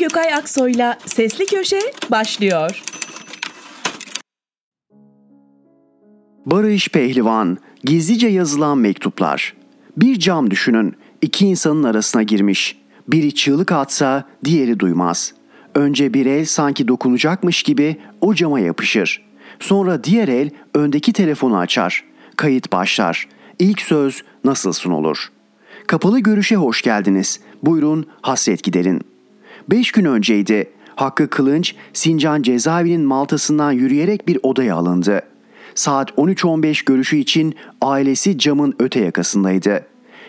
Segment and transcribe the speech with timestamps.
[0.00, 2.82] Gökay Aksoy'la Sesli Köşe başlıyor.
[6.46, 9.54] Barış Pehlivan, gizlice yazılan mektuplar.
[9.96, 12.78] Bir cam düşünün, iki insanın arasına girmiş.
[13.08, 15.34] Biri çığlık atsa diğeri duymaz.
[15.74, 19.24] Önce bir el sanki dokunacakmış gibi o cama yapışır.
[19.60, 22.04] Sonra diğer el öndeki telefonu açar.
[22.36, 23.28] Kayıt başlar.
[23.58, 25.28] İlk söz nasılsın olur.
[25.86, 27.40] Kapalı görüşe hoş geldiniz.
[27.62, 29.17] Buyurun hasret giderin.
[29.70, 30.70] Beş gün önceydi.
[30.96, 35.22] Hakkı Kılınç, Sincan cezaevinin maltasından yürüyerek bir odaya alındı.
[35.74, 39.86] Saat 13.15 görüşü için ailesi camın öte yakasındaydı.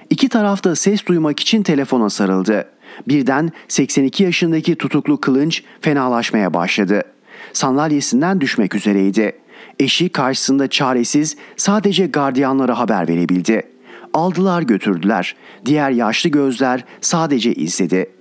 [0.09, 2.65] İki tarafta ses duymak için telefona sarıldı.
[3.07, 7.01] Birden 82 yaşındaki tutuklu Kılınç fenalaşmaya başladı.
[7.53, 9.31] Sandalyesinden düşmek üzereydi.
[9.79, 13.63] Eşi karşısında çaresiz sadece gardiyanlara haber verebildi.
[14.13, 15.35] Aldılar götürdüler.
[15.65, 18.18] Diğer yaşlı gözler sadece izledi.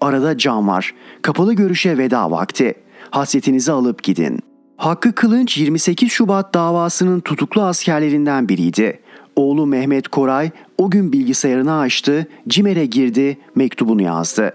[0.00, 0.94] Arada cam var.
[1.22, 2.74] Kapalı görüşe veda vakti.
[3.10, 4.40] Hasretinizi alıp gidin.
[4.76, 9.00] Hakkı Kılınç 28 Şubat davasının tutuklu askerlerinden biriydi.
[9.36, 14.52] Oğlu Mehmet Koray o gün bilgisayarını açtı, CİMER'e girdi, mektubunu yazdı.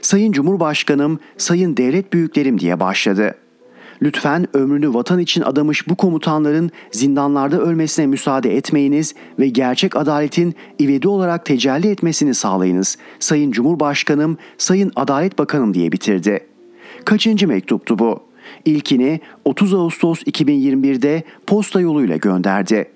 [0.00, 3.34] Sayın Cumhurbaşkanım, sayın devlet büyüklerim diye başladı.
[4.02, 11.08] Lütfen ömrünü vatan için adamış bu komutanların zindanlarda ölmesine müsaade etmeyiniz ve gerçek adaletin ivedi
[11.08, 12.98] olarak tecelli etmesini sağlayınız.
[13.18, 16.40] Sayın Cumhurbaşkanım, Sayın Adalet Bakanım diye bitirdi.
[17.04, 18.20] Kaçıncı mektuptu bu?
[18.64, 22.90] İlkini 30 Ağustos 2021'de posta yoluyla gönderdi.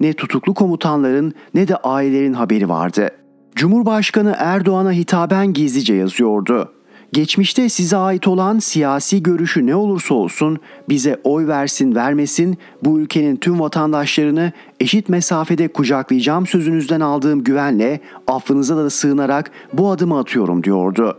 [0.00, 3.10] Ne tutuklu komutanların ne de ailelerin haberi vardı.
[3.54, 6.72] Cumhurbaşkanı Erdoğan'a hitaben gizlice yazıyordu.
[7.12, 13.36] Geçmişte size ait olan siyasi görüşü ne olursa olsun bize oy versin vermesin bu ülkenin
[13.36, 21.18] tüm vatandaşlarını eşit mesafede kucaklayacağım sözünüzden aldığım güvenle affınıza da sığınarak bu adımı atıyorum diyordu.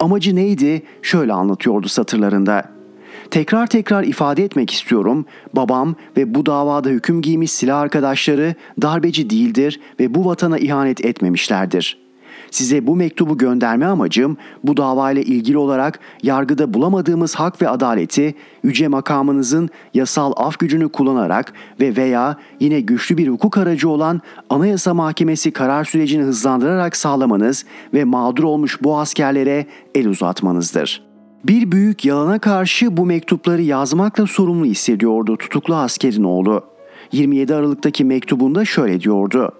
[0.00, 0.82] Amacı neydi?
[1.02, 2.64] Şöyle anlatıyordu satırlarında.
[3.30, 5.24] Tekrar tekrar ifade etmek istiyorum.
[5.54, 12.01] Babam ve bu davada hüküm giymiş silah arkadaşları darbeci değildir ve bu vatana ihanet etmemişlerdir.
[12.52, 18.88] Size bu mektubu gönderme amacım bu davayla ilgili olarak yargıda bulamadığımız hak ve adaleti yüce
[18.88, 24.20] makamınızın yasal af gücünü kullanarak ve veya yine güçlü bir hukuk aracı olan
[24.50, 27.64] Anayasa Mahkemesi karar sürecini hızlandırarak sağlamanız
[27.94, 31.12] ve mağdur olmuş bu askerlere el uzatmanızdır.''
[31.44, 36.64] Bir büyük yalana karşı bu mektupları yazmakla sorumlu hissediyordu tutuklu askerin oğlu.
[37.12, 39.52] 27 Aralık'taki mektubunda şöyle diyordu.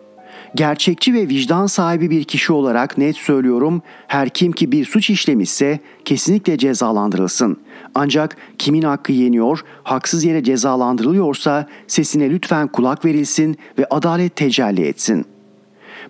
[0.55, 5.81] Gerçekçi ve vicdan sahibi bir kişi olarak net söylüyorum, her kim ki bir suç işlemişse
[6.05, 7.57] kesinlikle cezalandırılsın.
[7.95, 15.33] Ancak kimin hakkı yeniyor, haksız yere cezalandırılıyorsa sesine lütfen kulak verilsin ve adalet tecelli etsin.''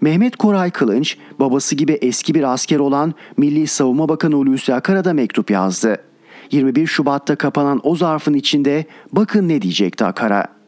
[0.00, 5.12] Mehmet Koray Kılınç, babası gibi eski bir asker olan Milli Savunma Bakanı Hulusi Akar'a da
[5.12, 5.96] mektup yazdı.
[6.50, 10.61] 21 Şubat'ta kapanan o zarfın içinde bakın ne diyecekti Akar'a.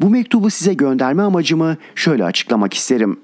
[0.00, 3.20] Bu mektubu size gönderme amacımı şöyle açıklamak isterim.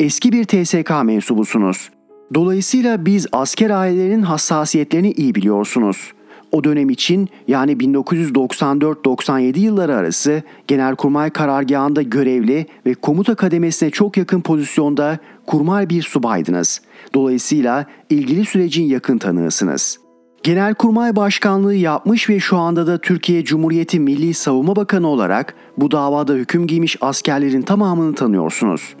[0.00, 1.90] Eski bir TSK mensubusunuz.
[2.34, 6.12] Dolayısıyla biz asker ailelerinin hassasiyetlerini iyi biliyorsunuz.
[6.52, 14.40] O dönem için yani 1994-97 yılları arası Genelkurmay karargahında görevli ve komuta kademesine çok yakın
[14.40, 16.80] pozisyonda kurmay bir subaydınız.
[17.14, 20.03] Dolayısıyla ilgili sürecin yakın tanığısınız.
[20.44, 26.32] Genelkurmay Başkanlığı yapmış ve şu anda da Türkiye Cumhuriyeti Milli Savunma Bakanı olarak bu davada
[26.32, 28.94] hüküm giymiş askerlerin tamamını tanıyorsunuz.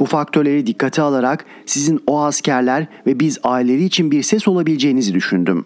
[0.00, 5.64] Bu faktörleri dikkate alarak sizin o askerler ve biz aileleri için bir ses olabileceğinizi düşündüm.''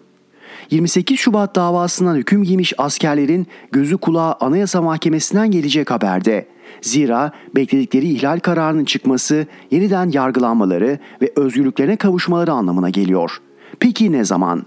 [0.71, 6.47] 28 Şubat davasından hüküm giymiş askerlerin gözü kulağı Anayasa Mahkemesi'nden gelecek haberde.
[6.81, 13.41] Zira bekledikleri ihlal kararının çıkması yeniden yargılanmaları ve özgürlüklerine kavuşmaları anlamına geliyor.
[13.79, 14.65] Peki ne zaman?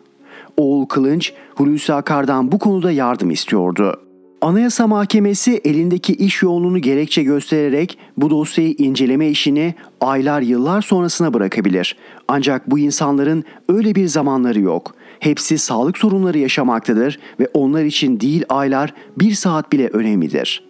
[0.58, 4.00] Oğul Kılınç Hulusi Akar'dan bu konuda yardım istiyordu.
[4.40, 11.96] Anayasa Mahkemesi elindeki iş yoğunluğunu gerekçe göstererek bu dosyayı inceleme işini aylar yıllar sonrasına bırakabilir.
[12.28, 14.94] Ancak bu insanların öyle bir zamanları yok.
[15.20, 20.64] Hepsi sağlık sorunları yaşamaktadır ve onlar için değil aylar bir saat bile önemlidir.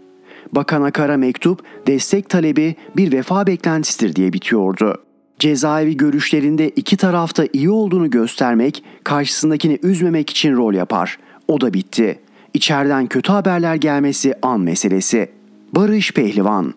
[0.52, 5.07] Bakan Akar'a mektup destek talebi bir vefa beklentisidir diye bitiyordu.
[5.38, 11.18] Cezaevi görüşlerinde iki tarafta iyi olduğunu göstermek, karşısındakini üzmemek için rol yapar.
[11.48, 12.18] O da bitti.
[12.54, 15.30] İçeriden kötü haberler gelmesi an meselesi.
[15.72, 16.74] Barış Pehlivan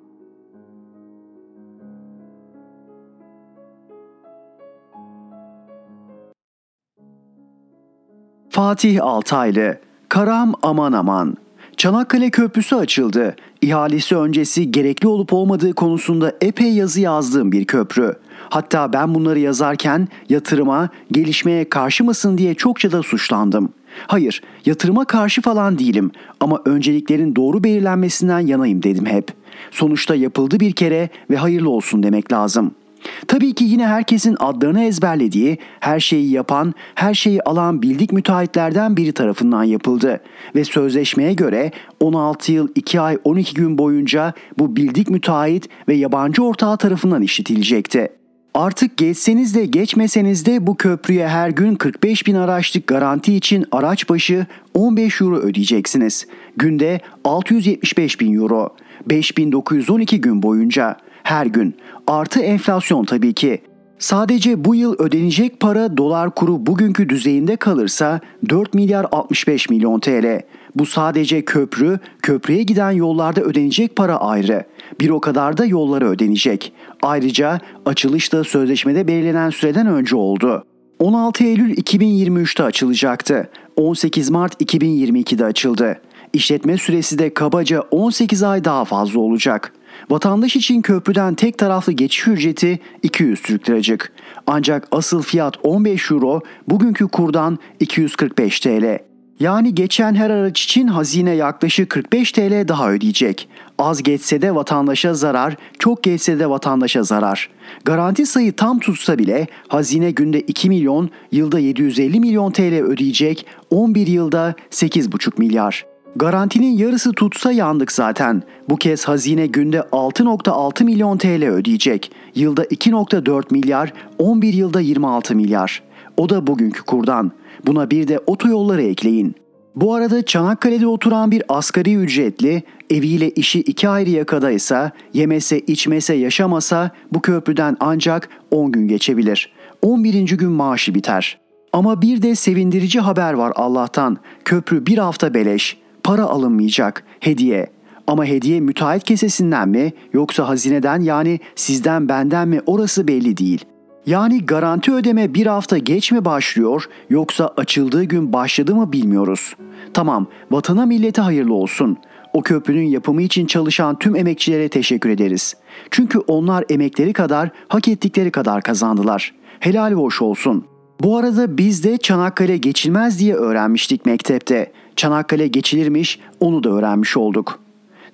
[8.50, 9.80] Fatih Altaylı
[10.10, 11.38] Karam aman aman
[11.78, 13.36] Çanakkale Köprüsü açıldı.
[13.62, 18.16] İhalesi öncesi gerekli olup olmadığı konusunda epey yazı yazdığım bir köprü.
[18.50, 23.74] Hatta ben bunları yazarken yatırıma, gelişmeye karşı mısın diye çokça da suçlandım.
[24.08, 29.34] Hayır, yatırıma karşı falan değilim ama önceliklerin doğru belirlenmesinden yanayım dedim hep.
[29.72, 32.81] Sonuçta yapıldı bir kere ve hayırlı olsun demek lazım.''
[33.28, 39.12] Tabii ki yine herkesin adlarını ezberlediği, her şeyi yapan, her şeyi alan bildik müteahhitlerden biri
[39.12, 40.22] tarafından yapıldı.
[40.56, 46.44] Ve sözleşmeye göre 16 yıl 2 ay 12 gün boyunca bu bildik müteahhit ve yabancı
[46.44, 48.10] ortağı tarafından işletilecekti.
[48.54, 54.10] Artık geçseniz de geçmeseniz de bu köprüye her gün 45 bin araçlık garanti için araç
[54.10, 56.28] başı 15 euro ödeyeceksiniz.
[56.58, 58.76] Günde 675 bin euro.
[59.10, 61.76] 5912 gün boyunca her gün.
[62.08, 63.62] Artı enflasyon tabii ki.
[64.00, 68.20] Sadece bu yıl ödenecek para dolar kuru bugünkü düzeyinde kalırsa
[68.50, 70.42] 4 milyar 65 milyon TL.
[70.76, 74.64] Bu sadece köprü, köprüye giden yollarda ödenecek para ayrı.
[75.00, 76.74] Bir o kadar da yollara ödenecek.
[77.02, 80.64] Ayrıca açılış da sözleşmede belirlenen süreden önce oldu.
[81.00, 83.50] 16 Eylül 2023'te açılacaktı.
[83.76, 86.02] 18 Mart 2022'de açıldı.
[86.34, 89.74] İşletme süresi de kabaca 18 ay daha fazla olacak.
[90.10, 94.12] Vatandaş için köprüden tek taraflı geçiş ücreti 200 Türk liracık.
[94.48, 99.12] Ancak asıl fiyat 15 euro, bugünkü kurdan 245 TL.
[99.42, 103.50] Yani geçen her araç için hazine yaklaşık 45 TL daha ödeyecek.
[103.78, 107.50] Az geçse de vatandaşa zarar, çok geçse de vatandaşa zarar.
[107.86, 114.08] Garanti sayı tam tutsa bile hazine günde 2 milyon, yılda 750 milyon TL ödeyecek, 11
[114.08, 115.91] yılda 8,5 milyar.
[116.16, 118.44] Garantinin yarısı tutsa yandık zaten.
[118.70, 122.12] Bu kez hazine günde 6.6 milyon TL ödeyecek.
[122.36, 125.84] Yılda 2.4 milyar, 11 yılda 26 milyar.
[126.18, 127.32] O da bugünkü kurdan.
[127.66, 129.36] Buna bir de otoyolları ekleyin.
[129.76, 136.92] Bu arada Çanakkale'de oturan bir asgari ücretli, eviyle işi iki ayrı yakadaysa, yemese içmese yaşamasa
[137.14, 139.52] bu köprüden ancak 10 gün geçebilir.
[139.82, 140.38] 11.
[140.38, 141.40] gün maaşı biter.
[141.74, 144.18] Ama bir de sevindirici haber var Allah'tan.
[144.46, 145.78] Köprü bir hafta beleş.
[146.04, 147.68] Para alınmayacak, hediye.
[148.08, 153.66] Ama hediye müteahhit kesesinden mi yoksa hazineden yani sizden benden mi orası belli değil.
[154.06, 159.56] Yani garanti ödeme bir hafta geç mi başlıyor yoksa açıldığı gün başladı mı bilmiyoruz.
[159.94, 161.98] Tamam vatana millete hayırlı olsun.
[162.34, 165.56] O köprünün yapımı için çalışan tüm emekçilere teşekkür ederiz.
[165.92, 169.34] Çünkü onlar emekleri kadar hak ettikleri kadar kazandılar.
[169.60, 170.66] Helal hoş olsun.
[171.02, 174.72] Bu arada biz de Çanakkale geçilmez diye öğrenmiştik mektepte.
[174.96, 177.60] Çanakkale geçilirmiş onu da öğrenmiş olduk.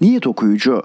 [0.02, 0.82] Niyet okuyucu.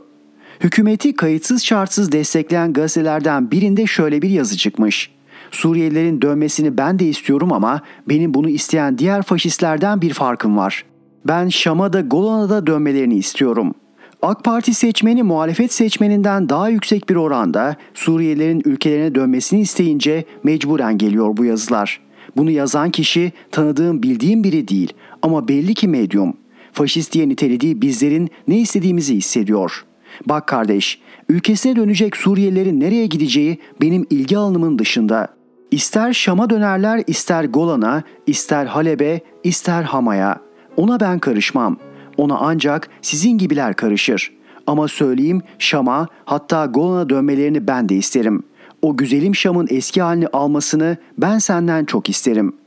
[0.61, 5.11] Hükümeti kayıtsız şartsız destekleyen gazetelerden birinde şöyle bir yazı çıkmış.
[5.51, 10.85] Suriyelilerin dönmesini ben de istiyorum ama benim bunu isteyen diğer faşistlerden bir farkım var.
[11.27, 13.75] Ben Şam'a da Golan'a da dönmelerini istiyorum.
[14.23, 21.37] AK Parti seçmeni muhalefet seçmeninden daha yüksek bir oranda Suriyelilerin ülkelerine dönmesini isteyince mecburen geliyor
[21.37, 22.01] bu yazılar.
[22.37, 24.93] Bunu yazan kişi tanıdığım bildiğim biri değil
[25.23, 26.37] ama belli ki medyum.
[26.73, 29.85] Faşist diye nitelediği bizlerin ne istediğimizi hissediyor.
[30.27, 35.29] Bak kardeş, ülkesine dönecek Suriyelilerin nereye gideceği benim ilgi alanımın dışında.
[35.71, 40.41] İster Şam'a dönerler, ister Golan'a, ister Halep'e, ister Hama'ya.
[40.77, 41.77] Ona ben karışmam.
[42.17, 44.33] Ona ancak sizin gibiler karışır.
[44.67, 48.43] Ama söyleyeyim Şam'a hatta Golan'a dönmelerini ben de isterim.
[48.83, 52.62] O güzelim Şam'ın eski halini almasını ben senden çok isterim.''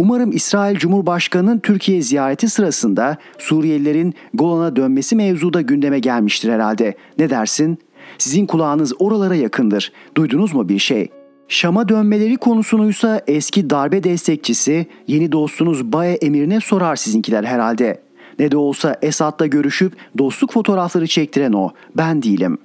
[0.00, 6.94] Umarım İsrail Cumhurbaşkanı'nın Türkiye ziyareti sırasında Suriyelilerin Golan'a dönmesi mevzu da gündeme gelmiştir herhalde.
[7.18, 7.78] Ne dersin?
[8.18, 9.92] Sizin kulağınız oralara yakındır.
[10.16, 11.08] Duydunuz mu bir şey?
[11.48, 18.02] Şam'a dönmeleri konusunuysa eski darbe destekçisi yeni dostunuz Baye Emir'ine sorar sizinkiler herhalde.
[18.38, 21.70] Ne de olsa Esad'la görüşüp dostluk fotoğrafları çektiren o.
[21.96, 22.58] Ben değilim.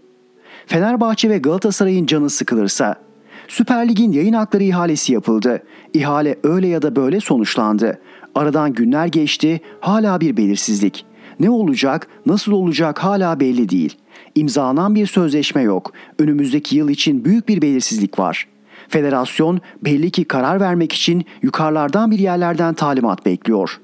[0.68, 2.96] Fenerbahçe ve Galatasaray'ın canı sıkılırsa
[3.48, 5.64] Süper Lig'in yayın hakları ihalesi yapıldı.
[5.94, 8.00] İhale öyle ya da böyle sonuçlandı.
[8.36, 11.06] Aradan günler geçti, hala bir belirsizlik.
[11.40, 13.98] Ne olacak, nasıl olacak hala belli değil.
[14.36, 15.92] İmzalanan bir sözleşme yok.
[16.20, 18.48] Önümüzdeki yıl için büyük bir belirsizlik var.
[18.88, 23.80] Federasyon belli ki karar vermek için yukarılardan bir yerlerden talimat bekliyor.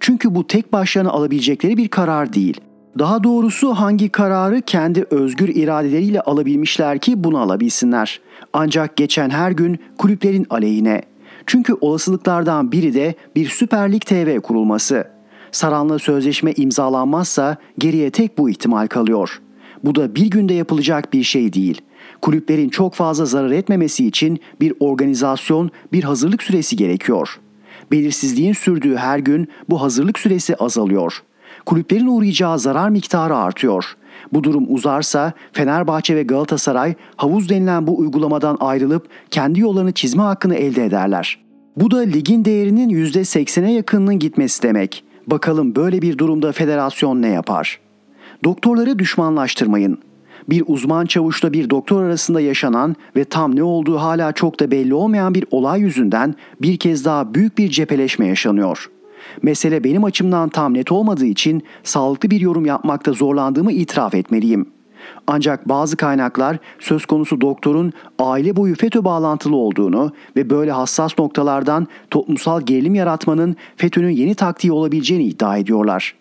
[0.00, 2.60] Çünkü bu tek başlarına alabilecekleri bir karar değil.
[2.98, 8.20] Daha doğrusu hangi kararı kendi özgür iradeleriyle alabilmişler ki bunu alabilsinler.
[8.52, 11.02] Ancak geçen her gün kulüplerin aleyhine.
[11.46, 15.10] Çünkü olasılıklardan biri de bir Süper Lig TV kurulması.
[15.52, 19.40] Saran'la sözleşme imzalanmazsa geriye tek bu ihtimal kalıyor.
[19.84, 21.80] Bu da bir günde yapılacak bir şey değil.
[22.22, 27.40] Kulüplerin çok fazla zarar etmemesi için bir organizasyon, bir hazırlık süresi gerekiyor.
[27.92, 31.22] Belirsizliğin sürdüğü her gün bu hazırlık süresi azalıyor.
[31.66, 33.96] Kulüplerin uğrayacağı zarar miktarı artıyor.
[34.32, 40.54] Bu durum uzarsa Fenerbahçe ve Galatasaray havuz denilen bu uygulamadan ayrılıp kendi yollarını çizme hakkını
[40.54, 41.38] elde ederler.
[41.76, 45.04] Bu da ligin değerinin %80'e yakınının gitmesi demek.
[45.26, 47.80] Bakalım böyle bir durumda federasyon ne yapar?
[48.44, 49.98] Doktorları düşmanlaştırmayın.
[50.48, 54.94] Bir uzman çavuşla bir doktor arasında yaşanan ve tam ne olduğu hala çok da belli
[54.94, 58.90] olmayan bir olay yüzünden bir kez daha büyük bir cepheleşme yaşanıyor.
[59.42, 64.66] Mesele benim açımdan tam net olmadığı için sağlıklı bir yorum yapmakta zorlandığımı itiraf etmeliyim.
[65.26, 71.86] Ancak bazı kaynaklar söz konusu doktorun aile boyu FETÖ bağlantılı olduğunu ve böyle hassas noktalardan
[72.10, 76.14] toplumsal gerilim yaratmanın FETÖ'nün yeni taktiği olabileceğini iddia ediyorlar.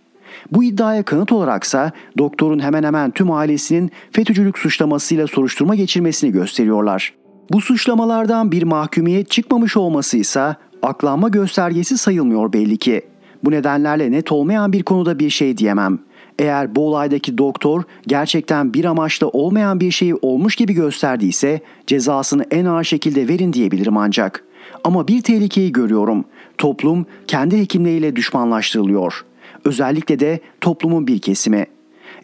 [0.51, 7.13] Bu iddiaya kanıt olaraksa doktorun hemen hemen tüm ailesinin FETÖ'cülük suçlamasıyla soruşturma geçirmesini gösteriyorlar.
[7.51, 10.55] Bu suçlamalardan bir mahkumiyet çıkmamış olması ise
[10.87, 13.01] aklanma göstergesi sayılmıyor belli ki.
[13.43, 15.99] Bu nedenlerle net olmayan bir konuda bir şey diyemem.
[16.39, 22.65] Eğer bu olaydaki doktor gerçekten bir amaçla olmayan bir şeyi olmuş gibi gösterdiyse cezasını en
[22.65, 24.43] ağır şekilde verin diyebilirim ancak.
[24.83, 26.25] Ama bir tehlikeyi görüyorum.
[26.57, 29.25] Toplum kendi hekimleriyle düşmanlaştırılıyor.
[29.65, 31.65] Özellikle de toplumun bir kesimi.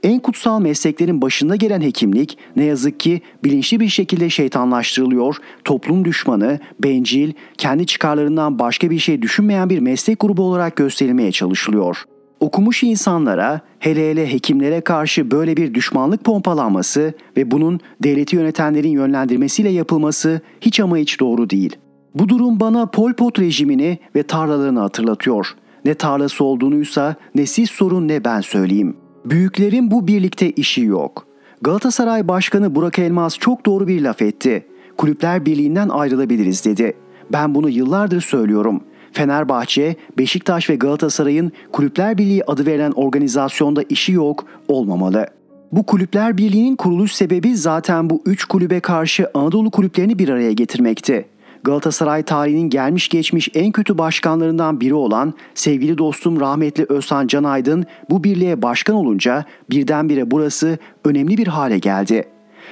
[0.04, 6.60] En kutsal mesleklerin başında gelen hekimlik ne yazık ki bilinçli bir şekilde şeytanlaştırılıyor, toplum düşmanı,
[6.84, 12.04] bencil, kendi çıkarlarından başka bir şey düşünmeyen bir meslek grubu olarak gösterilmeye çalışılıyor.
[12.40, 19.70] Okumuş insanlara, hele hele hekimlere karşı böyle bir düşmanlık pompalanması ve bunun devleti yönetenlerin yönlendirmesiyle
[19.70, 21.76] yapılması hiç ama hiç doğru değil.
[22.16, 25.48] Bu durum bana Pol Pot rejimini ve tarlalarını hatırlatıyor.
[25.86, 28.96] Ne tarlası olduğunuysa ne siz sorun ne ben söyleyeyim.
[29.26, 31.28] Büyüklerin bu birlikte işi yok.
[31.62, 34.66] Galatasaray Başkanı Burak Elmas çok doğru bir laf etti.
[34.98, 36.94] Kulüpler Birliği'nden ayrılabiliriz dedi.
[37.34, 38.84] Ben bunu yıllardır söylüyorum.
[39.12, 45.28] Fenerbahçe, Beşiktaş ve Galatasaray'ın Kulüpler Birliği adı verilen organizasyonda işi yok, olmamalı.
[45.72, 51.26] Bu Kulüpler Birliği'nin kuruluş sebebi zaten bu üç kulübe karşı Anadolu kulüplerini bir araya getirmekti.
[51.64, 58.24] Galatasaray tarihinin gelmiş geçmiş en kötü başkanlarından biri olan sevgili dostum rahmetli Özhan Canaydın bu
[58.24, 62.24] birliğe başkan olunca birdenbire burası önemli bir hale geldi.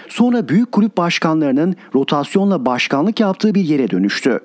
[0.08, 4.39] Sonra büyük kulüp başkanlarının rotasyonla başkanlık yaptığı bir yere dönüştü.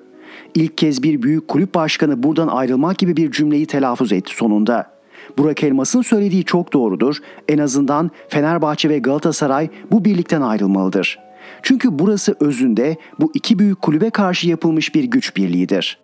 [0.55, 4.95] İlk kez bir büyük kulüp başkanı buradan ayrılmak gibi bir cümleyi telaffuz etti sonunda.
[5.37, 7.17] Burak Elmas'ın söylediği çok doğrudur.
[7.47, 11.24] En azından Fenerbahçe ve Galatasaray bu birlikten ayrılmalıdır.
[11.65, 15.99] Çünkü burası özünde bu iki büyük kulübe karşı yapılmış bir güç birliğidir.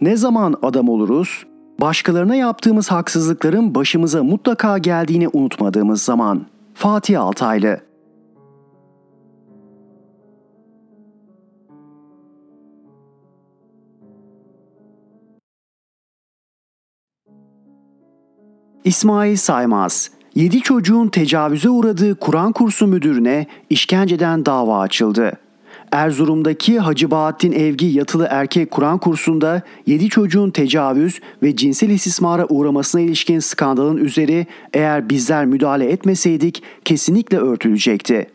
[0.00, 1.46] Ne zaman adam oluruz?
[1.80, 6.46] Başkalarına yaptığımız haksızlıkların başımıza mutlaka geldiğini unutmadığımız zaman.
[6.74, 7.80] Fatih Altaylı
[18.84, 25.32] İsmail Saymaz, 7 çocuğun tecavüze uğradığı Kur'an kursu müdürüne işkenceden dava açıldı.
[25.92, 33.00] Erzurum'daki Hacı Bahattin Evgi yatılı erkek Kur'an kursunda 7 çocuğun tecavüz ve cinsel istismara uğramasına
[33.00, 38.26] ilişkin skandalın üzeri eğer bizler müdahale etmeseydik kesinlikle örtülecekti.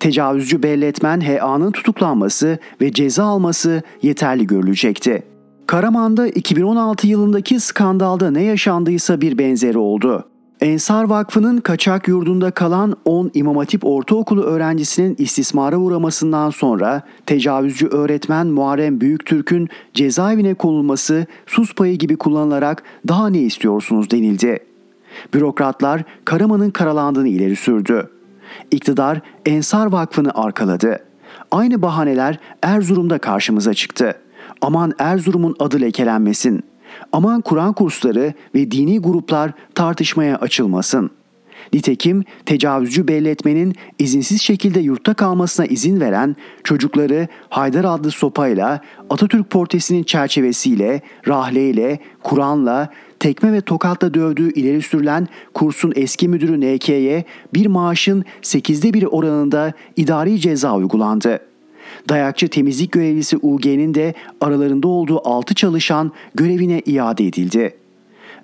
[0.00, 5.22] Tecavüzcü belletmen HA'nın tutuklanması ve ceza alması yeterli görülecekti.
[5.66, 10.24] Karaman'da 2016 yılındaki skandalda ne yaşandıysa bir benzeri oldu.
[10.60, 18.46] Ensar Vakfı'nın kaçak yurdunda kalan 10 İmam Hatip Ortaokulu öğrencisinin istismara uğramasından sonra tecavüzcü öğretmen
[18.46, 24.58] Muharrem Büyüktürk'ün cezaevine konulması sus payı gibi kullanılarak daha ne istiyorsunuz denildi.
[25.34, 28.10] Bürokratlar Karaman'ın karalandığını ileri sürdü.
[28.70, 30.98] İktidar Ensar Vakfı'nı arkaladı.
[31.50, 34.14] Aynı bahaneler Erzurum'da karşımıza çıktı.
[34.60, 36.75] Aman Erzurum'un adı lekelenmesin.''
[37.12, 41.10] Aman Kur'an kursları ve dini gruplar tartışmaya açılmasın.
[41.72, 50.02] Nitekim tecavüzcü belletmenin izinsiz şekilde yurtta kalmasına izin veren çocukları Haydar adlı sopayla, Atatürk portresinin
[50.02, 52.88] çerçevesiyle, rahleyle, Kur'an'la,
[53.20, 57.24] tekme ve tokatla dövdüğü ileri sürülen kursun eski müdürü NK'ye
[57.54, 61.55] bir maaşın sekizde biri oranında idari ceza uygulandı.''
[62.08, 67.76] Dayakçı temizlik görevlisi UG'nin de aralarında olduğu 6 çalışan görevine iade edildi.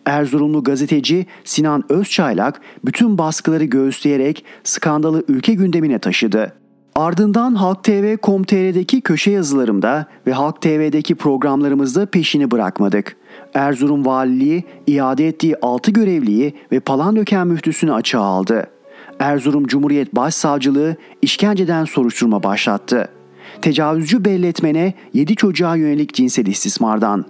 [0.06, 6.52] Erzurumlu gazeteci Sinan Özçaylak bütün baskıları göğüsleyerek skandalı ülke gündemine taşıdı.
[6.94, 13.16] Ardından Halk TV.com.tr'deki köşe yazılarımda ve Halk TV'deki programlarımızda peşini bırakmadık.
[13.54, 18.66] Erzurum Valiliği iade ettiği 6 görevliyi ve Palandöken müftüsünü açığa aldı.
[19.18, 23.08] Erzurum Cumhuriyet Başsavcılığı işkenceden soruşturma başlattı
[23.62, 27.24] tecavüzcü belletmene 7 çocuğa yönelik cinsel istismardan.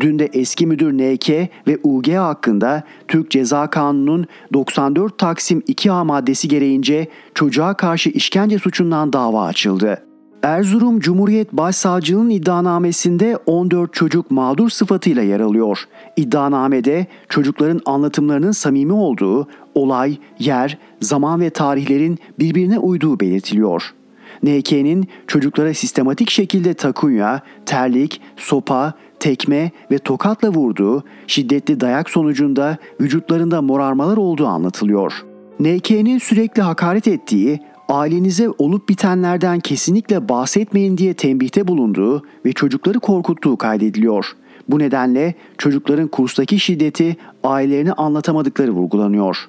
[0.00, 1.28] Dün de eski müdür NK
[1.66, 9.12] ve UG hakkında Türk Ceza Kanunu'nun 94 Taksim 2A maddesi gereğince çocuğa karşı işkence suçundan
[9.12, 10.02] dava açıldı.
[10.42, 15.84] Erzurum Cumhuriyet Başsavcılığının iddianamesinde 14 çocuk mağdur sıfatıyla yer alıyor.
[16.16, 23.94] İddianamede çocukların anlatımlarının samimi olduğu, olay, yer, zaman ve tarihlerin birbirine uyduğu belirtiliyor.
[24.42, 33.62] NK'nin çocuklara sistematik şekilde takunya, terlik, sopa, tekme ve tokatla vurduğu, şiddetli dayak sonucunda vücutlarında
[33.62, 35.24] morarmalar olduğu anlatılıyor.
[35.60, 43.56] NK'nin sürekli hakaret ettiği, ailenize olup bitenlerden kesinlikle bahsetmeyin diye tembihte bulunduğu ve çocukları korkuttuğu
[43.56, 44.36] kaydediliyor.
[44.68, 49.48] Bu nedenle çocukların kurstaki şiddeti ailelerine anlatamadıkları vurgulanıyor.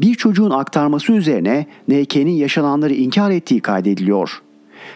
[0.00, 4.42] Bir çocuğun aktarması üzerine NK'nin yaşananları inkar ettiği kaydediliyor.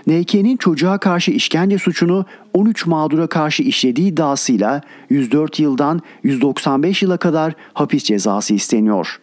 [0.07, 4.81] NK'nin çocuğa karşı işkence suçunu 13 mağdura karşı işlediği iddiasıyla
[5.11, 9.21] 104 yıldan 195 yıla kadar hapis cezası isteniyor.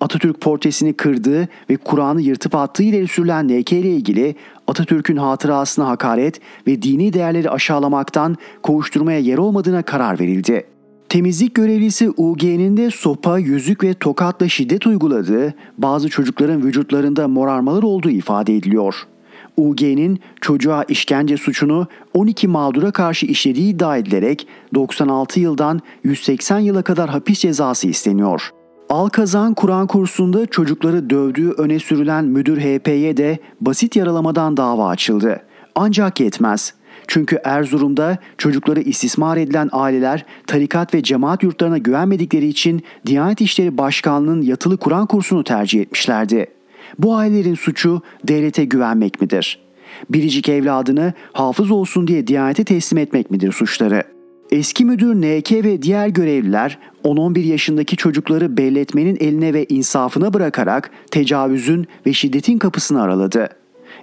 [0.00, 4.34] Atatürk portresini kırdığı ve Kur'an'ı yırtıp attığı ileri sürülen NK ile ilgili
[4.66, 10.75] Atatürk'ün hatırasına hakaret ve dini değerleri aşağılamaktan kovuşturmaya yer olmadığına karar verildi.
[11.08, 18.10] Temizlik görevlisi UG'nin de sopa, yüzük ve tokatla şiddet uyguladığı, bazı çocukların vücutlarında morarmalar olduğu
[18.10, 18.94] ifade ediliyor.
[19.56, 27.10] UG'nin çocuğa işkence suçunu 12 mağdura karşı işlediği iddia edilerek 96 yıldan 180 yıla kadar
[27.10, 28.50] hapis cezası isteniyor.
[28.88, 35.40] Alkazan Kur'an kursunda çocukları dövdüğü öne sürülen müdür HP'ye de basit yaralamadan dava açıldı.
[35.74, 36.74] Ancak yetmez.
[37.08, 44.42] Çünkü Erzurum'da çocukları istismar edilen aileler tarikat ve cemaat yurtlarına güvenmedikleri için Diyanet İşleri Başkanlığı'nın
[44.42, 46.46] yatılı Kur'an kursunu tercih etmişlerdi.
[46.98, 49.58] Bu ailelerin suçu devlete güvenmek midir?
[50.10, 54.02] Biricik evladını hafız olsun diye Diyanete teslim etmek midir suçları?
[54.50, 61.86] Eski müdür NK ve diğer görevliler 10-11 yaşındaki çocukları belletmenin eline ve insafına bırakarak tecavüzün
[62.06, 63.48] ve şiddetin kapısını araladı.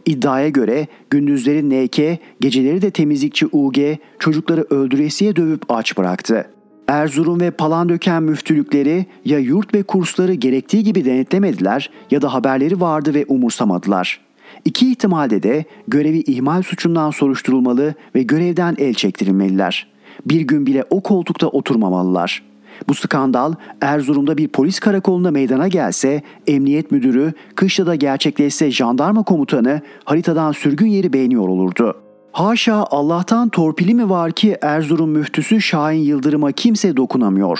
[0.05, 3.77] İddiaya göre gündüzleri NK, geceleri de temizlikçi UG
[4.19, 6.47] çocukları öldüresiye dövüp aç bıraktı.
[6.87, 13.13] Erzurum ve Palandöken müftülükleri ya yurt ve kursları gerektiği gibi denetlemediler ya da haberleri vardı
[13.13, 14.19] ve umursamadılar.
[14.65, 19.87] İki ihtimalde de görevi ihmal suçundan soruşturulmalı ve görevden el çektirilmeliler.
[20.25, 22.52] Bir gün bile o koltukta oturmamalılar.''
[22.87, 30.51] Bu skandal Erzurum'da bir polis karakolunda meydana gelse, emniyet müdürü, Kışla'da gerçekleşse jandarma komutanı haritadan
[30.51, 31.95] sürgün yeri beğeniyor olurdu.
[32.31, 37.59] Haşa Allah'tan torpili mi var ki Erzurum müftüsü Şahin Yıldırım'a kimse dokunamıyor.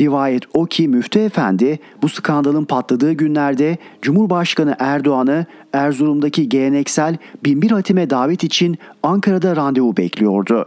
[0.00, 8.10] Rivayet o ki Müftü Efendi bu skandalın patladığı günlerde Cumhurbaşkanı Erdoğan'ı Erzurum'daki geleneksel binbir hatime
[8.10, 10.66] davet için Ankara'da randevu bekliyordu.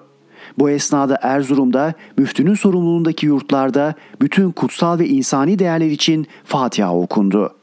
[0.60, 7.56] Bu esnada Erzurum'da müftünün sorumluluğundaki yurtlarda bütün kutsal ve insani değerler için Fatiha okundu.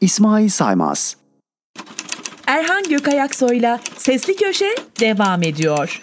[0.00, 1.16] İsmail Saymaz
[2.46, 6.00] Erhan Gökayaksoy'la Sesli Köşe devam ediyor.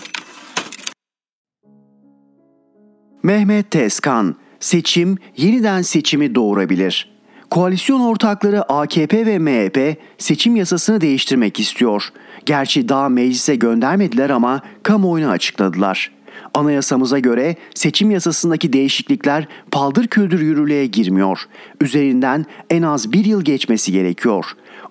[3.23, 7.13] Mehmet Tezkan, seçim yeniden seçimi doğurabilir.
[7.49, 12.09] Koalisyon ortakları AKP ve MHP seçim yasasını değiştirmek istiyor.
[12.45, 16.11] Gerçi daha meclise göndermediler ama kamuoyuna açıkladılar.
[16.53, 21.39] Anayasamıza göre seçim yasasındaki değişiklikler paldır küldür yürürlüğe girmiyor.
[21.81, 24.45] Üzerinden en az bir yıl geçmesi gerekiyor.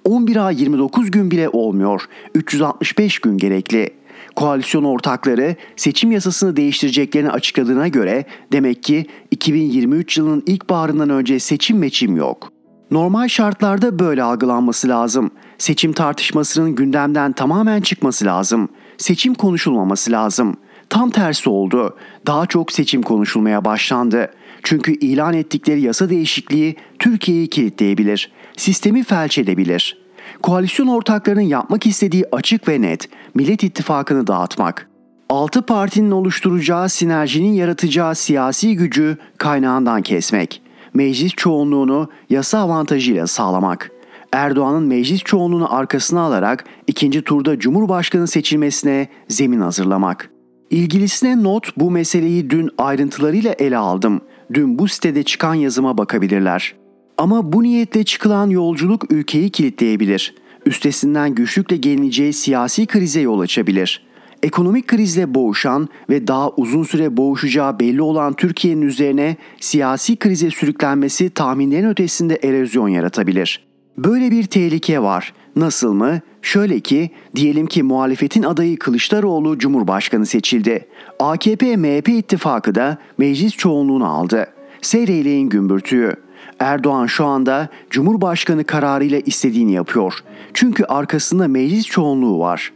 [0.04, 2.02] 11 ay 29 gün bile olmuyor.
[2.34, 3.90] 365 gün gerekli.
[4.36, 11.78] Koalisyon ortakları seçim yasasını değiştireceklerini açıkladığına göre demek ki 2023 yılının ilk baharından önce seçim
[11.78, 12.52] meçim yok.
[12.90, 15.30] Normal şartlarda böyle algılanması lazım.
[15.58, 18.68] Seçim tartışmasının gündemden tamamen çıkması lazım.
[18.98, 20.56] Seçim konuşulmaması lazım.
[20.92, 21.96] Tam tersi oldu.
[22.26, 24.30] Daha çok seçim konuşulmaya başlandı.
[24.62, 28.32] Çünkü ilan ettikleri yasa değişikliği Türkiye'yi kilitleyebilir.
[28.56, 29.98] Sistemi felç edebilir.
[30.42, 34.88] Koalisyon ortaklarının yapmak istediği açık ve net Millet İttifakı'nı dağıtmak.
[35.28, 40.62] Altı partinin oluşturacağı sinerjinin yaratacağı siyasi gücü kaynağından kesmek.
[40.94, 43.90] Meclis çoğunluğunu yasa avantajıyla sağlamak.
[44.32, 50.31] Erdoğan'ın meclis çoğunluğunu arkasına alarak ikinci turda Cumhurbaşkanı seçilmesine zemin hazırlamak.
[50.72, 54.20] İlgilisine not bu meseleyi dün ayrıntılarıyla ele aldım.
[54.54, 56.74] Dün bu sitede çıkan yazıma bakabilirler.
[57.18, 60.34] Ama bu niyetle çıkılan yolculuk ülkeyi kilitleyebilir.
[60.66, 64.06] Üstesinden güçlükle gelineceği siyasi krize yol açabilir.
[64.42, 71.30] Ekonomik krizle boğuşan ve daha uzun süre boğuşacağı belli olan Türkiye'nin üzerine siyasi krize sürüklenmesi
[71.30, 73.66] tahminlerin ötesinde erozyon yaratabilir.
[73.98, 75.32] Böyle bir tehlike var.
[75.56, 76.20] Nasıl mı?
[76.42, 80.86] Şöyle ki, diyelim ki muhalefetin adayı Kılıçdaroğlu Cumhurbaşkanı seçildi.
[81.18, 84.46] AKP-MHP ittifakı da meclis çoğunluğunu aldı.
[84.82, 86.14] Seyreyleyin gümbürtüyü.
[86.58, 90.14] Erdoğan şu anda Cumhurbaşkanı kararıyla istediğini yapıyor.
[90.54, 92.72] Çünkü arkasında meclis çoğunluğu var.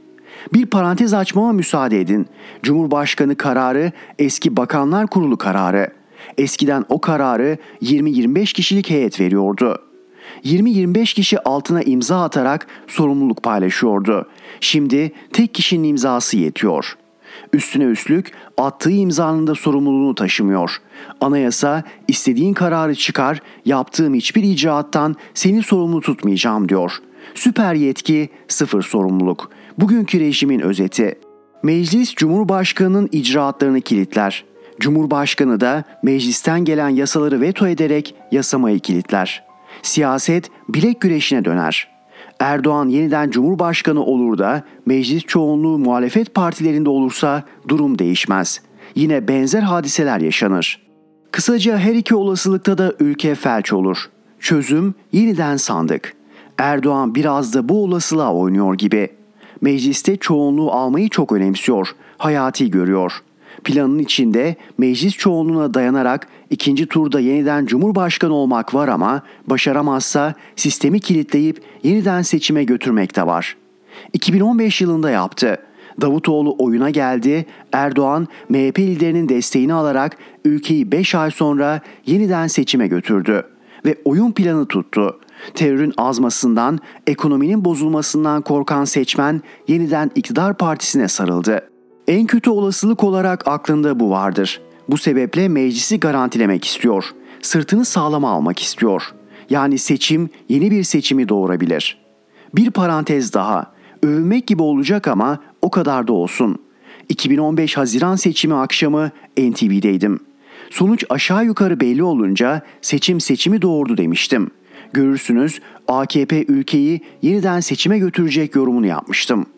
[0.53, 2.27] Bir parantez açmama müsaade edin.
[2.63, 5.89] Cumhurbaşkanı kararı eski Bakanlar Kurulu kararı.
[6.39, 9.86] Eskiden o kararı 20-25 kişilik heyet veriyordu.
[10.45, 14.29] 20-25 kişi altına imza atarak sorumluluk paylaşıyordu.
[14.61, 16.97] Şimdi tek kişinin imzası yetiyor.
[17.53, 20.77] Üstüne üstlük attığı imzanın da sorumluluğunu taşımıyor.
[21.21, 26.93] Anayasa istediğin kararı çıkar, yaptığım hiçbir icraattan seni sorumlu tutmayacağım diyor.
[27.35, 29.51] Süper yetki, sıfır sorumluluk.
[29.79, 31.19] Bugünkü rejimin özeti.
[31.63, 34.45] Meclis Cumhurbaşkanı'nın icraatlarını kilitler.
[34.81, 39.46] Cumhurbaşkanı da meclisten gelen yasaları veto ederek yasamayı kilitler.
[39.87, 41.89] Siyaset bilek güreşine döner.
[42.41, 48.61] Erdoğan yeniden Cumhurbaşkanı olur da meclis çoğunluğu muhalefet partilerinde olursa durum değişmez.
[48.95, 50.83] Yine benzer hadiseler yaşanır.
[51.33, 53.99] Kısaca her iki olasılıkta da ülke felç olur.
[54.41, 56.15] Çözüm yeniden sandık.
[56.59, 59.09] Erdoğan biraz da bu olasılığa oynuyor gibi.
[59.61, 63.13] Mecliste çoğunluğu almayı çok önemsiyor, hayati görüyor.
[63.67, 71.63] Planın içinde meclis çoğunluğuna dayanarak ikinci turda yeniden cumhurbaşkanı olmak var ama başaramazsa sistemi kilitleyip
[71.83, 73.57] yeniden seçime götürmek de var.
[74.13, 75.57] 2015 yılında yaptı.
[76.01, 77.47] Davutoğlu oyuna geldi.
[77.73, 83.43] Erdoğan MHP liderinin desteğini alarak ülkeyi 5 ay sonra yeniden seçime götürdü
[83.85, 85.21] ve oyun planı tuttu.
[85.55, 91.76] Terörün azmasından, ekonominin bozulmasından korkan seçmen yeniden iktidar partisine sarıldı.
[92.09, 94.61] En kötü olasılık olarak aklında bu vardır.
[94.89, 97.05] Bu sebeple meclisi garantilemek istiyor.
[97.43, 99.15] Sırtını sağlama almak istiyor.
[99.51, 101.99] Yani seçim yeni bir seçimi doğurabilir.
[102.55, 103.73] Bir parantez daha.
[104.03, 106.59] Övünmek gibi olacak ama o kadar da olsun.
[107.09, 110.21] 2015 Haziran seçimi akşamı NTV'deydim.
[110.71, 114.51] Sonuç aşağı yukarı belli olunca seçim seçimi doğurdu demiştim.
[114.93, 119.56] Görürsünüz AKP ülkeyi yeniden seçime götürecek yorumunu yapmıştım.''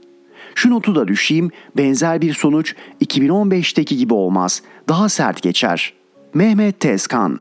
[0.58, 4.62] Şu notu da düşeyim, benzer bir sonuç 2015'teki gibi olmaz.
[4.88, 5.92] Daha sert geçer.
[6.34, 7.40] Mehmet Tezkan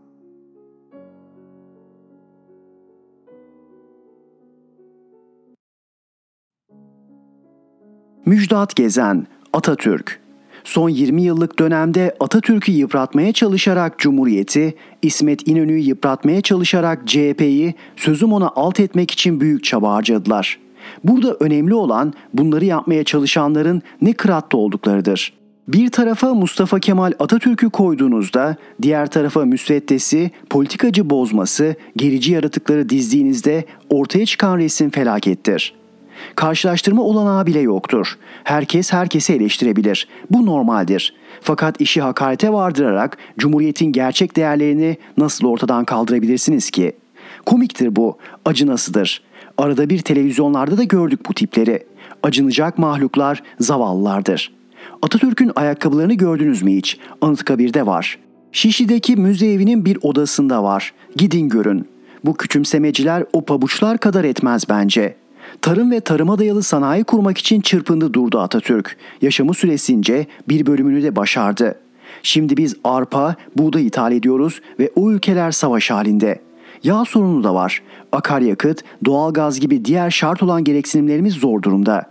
[8.25, 10.19] Müjdat Gezen, Atatürk
[10.63, 18.51] Son 20 yıllık dönemde Atatürk'ü yıpratmaya çalışarak Cumhuriyeti, İsmet İnönü'yü yıpratmaya çalışarak CHP'yi sözüm ona
[18.55, 20.66] alt etmek için büyük çaba harcadılar.''
[21.03, 25.33] Burada önemli olan bunları yapmaya çalışanların ne kıratta olduklarıdır.
[25.67, 34.25] Bir tarafa Mustafa Kemal Atatürk'ü koyduğunuzda diğer tarafa müsveddesi, politikacı bozması, gerici yaratıkları dizdiğinizde ortaya
[34.25, 35.73] çıkan resim felakettir.
[36.35, 38.17] Karşılaştırma olanağı bile yoktur.
[38.43, 40.07] Herkes herkesi eleştirebilir.
[40.31, 41.13] Bu normaldir.
[41.41, 46.91] Fakat işi hakarete vardırarak Cumhuriyet'in gerçek değerlerini nasıl ortadan kaldırabilirsiniz ki?
[47.45, 49.21] Komiktir bu, acınasıdır.
[49.57, 51.83] Arada bir televizyonlarda da gördük bu tipleri.
[52.23, 54.53] Acınacak mahluklar zavallılardır.
[55.01, 56.97] Atatürk'ün ayakkabılarını gördünüz mü hiç?
[57.21, 58.19] Anıtkabir'de var.
[58.51, 60.93] Şişli'deki müze evinin bir odasında var.
[61.15, 61.87] Gidin görün.
[62.25, 65.15] Bu küçümsemeciler o pabuçlar kadar etmez bence.
[65.61, 68.97] Tarım ve tarıma dayalı sanayi kurmak için çırpındı durdu Atatürk.
[69.21, 71.75] Yaşamı süresince bir bölümünü de başardı.
[72.23, 76.46] Şimdi biz arpa, buğday ithal ediyoruz ve o ülkeler savaş halinde.
[76.83, 77.81] Yağ sorunu da var.
[78.11, 82.05] Akaryakıt, doğalgaz gibi diğer şart olan gereksinimlerimiz zor durumda.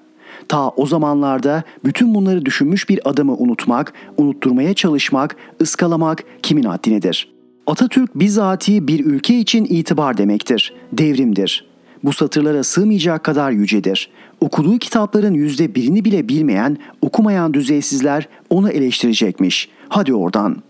[0.48, 7.33] Ta o zamanlarda bütün bunları düşünmüş bir adamı unutmak, unutturmaya çalışmak, ıskalamak kimin haddinedir?
[7.66, 11.66] Atatürk bizatihi bir ülke için itibar demektir, devrimdir.
[12.05, 14.11] Bu satırlara sığmayacak kadar yücedir.
[14.40, 19.68] Okuduğu kitapların yüzde birini bile bilmeyen, okumayan düzeysizler onu eleştirecekmiş.
[19.88, 20.62] Hadi oradan.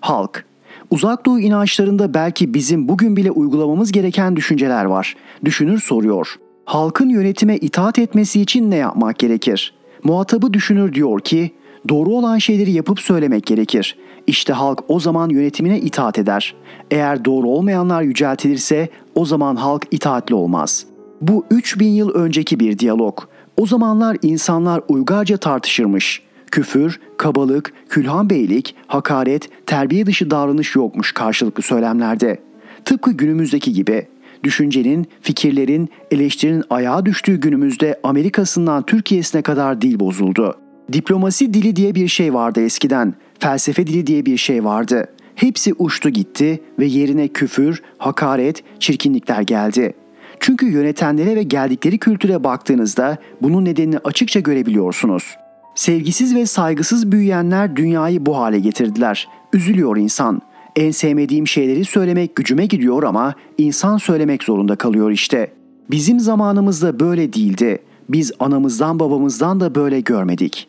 [0.00, 0.44] Halk,
[0.90, 5.16] Uzak Doğu inançlarında belki bizim bugün bile uygulamamız gereken düşünceler var.
[5.44, 6.36] Düşünür soruyor.
[6.64, 9.74] Halkın yönetime itaat etmesi için ne yapmak gerekir?
[10.04, 11.50] Muhatabı düşünür diyor ki,
[11.88, 13.96] doğru olan şeyleri yapıp söylemek gerekir.
[14.26, 16.54] İşte halk o zaman yönetimine itaat eder.
[16.90, 20.86] Eğer doğru olmayanlar yüceltilirse o zaman halk itaatli olmaz.
[21.20, 23.22] Bu 3000 yıl önceki bir diyalog.
[23.56, 31.62] O zamanlar insanlar uygarca tartışırmış küfür, kabalık, külhan beylik, hakaret, terbiye dışı davranış yokmuş karşılıklı
[31.62, 32.40] söylemlerde.
[32.84, 34.06] Tıpkı günümüzdeki gibi.
[34.44, 40.54] Düşüncenin, fikirlerin, eleştirinin ayağa düştüğü günümüzde Amerika'sından Türkiye'sine kadar dil bozuldu.
[40.92, 43.14] Diplomasi dili diye bir şey vardı eskiden.
[43.38, 45.06] Felsefe dili diye bir şey vardı.
[45.34, 49.94] Hepsi uçtu gitti ve yerine küfür, hakaret, çirkinlikler geldi.
[50.40, 55.36] Çünkü yönetenlere ve geldikleri kültüre baktığınızda bunun nedenini açıkça görebiliyorsunuz.
[55.76, 59.28] Sevgisiz ve saygısız büyüyenler dünyayı bu hale getirdiler.
[59.52, 60.42] Üzülüyor insan.
[60.76, 65.52] En sevmediğim şeyleri söylemek gücüme gidiyor ama insan söylemek zorunda kalıyor işte.
[65.90, 67.78] Bizim zamanımızda böyle değildi.
[68.08, 70.68] Biz anamızdan babamızdan da böyle görmedik.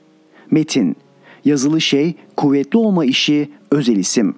[0.51, 0.95] Metin
[1.45, 4.35] Yazılı şey, kuvvetli olma işi, özel isim.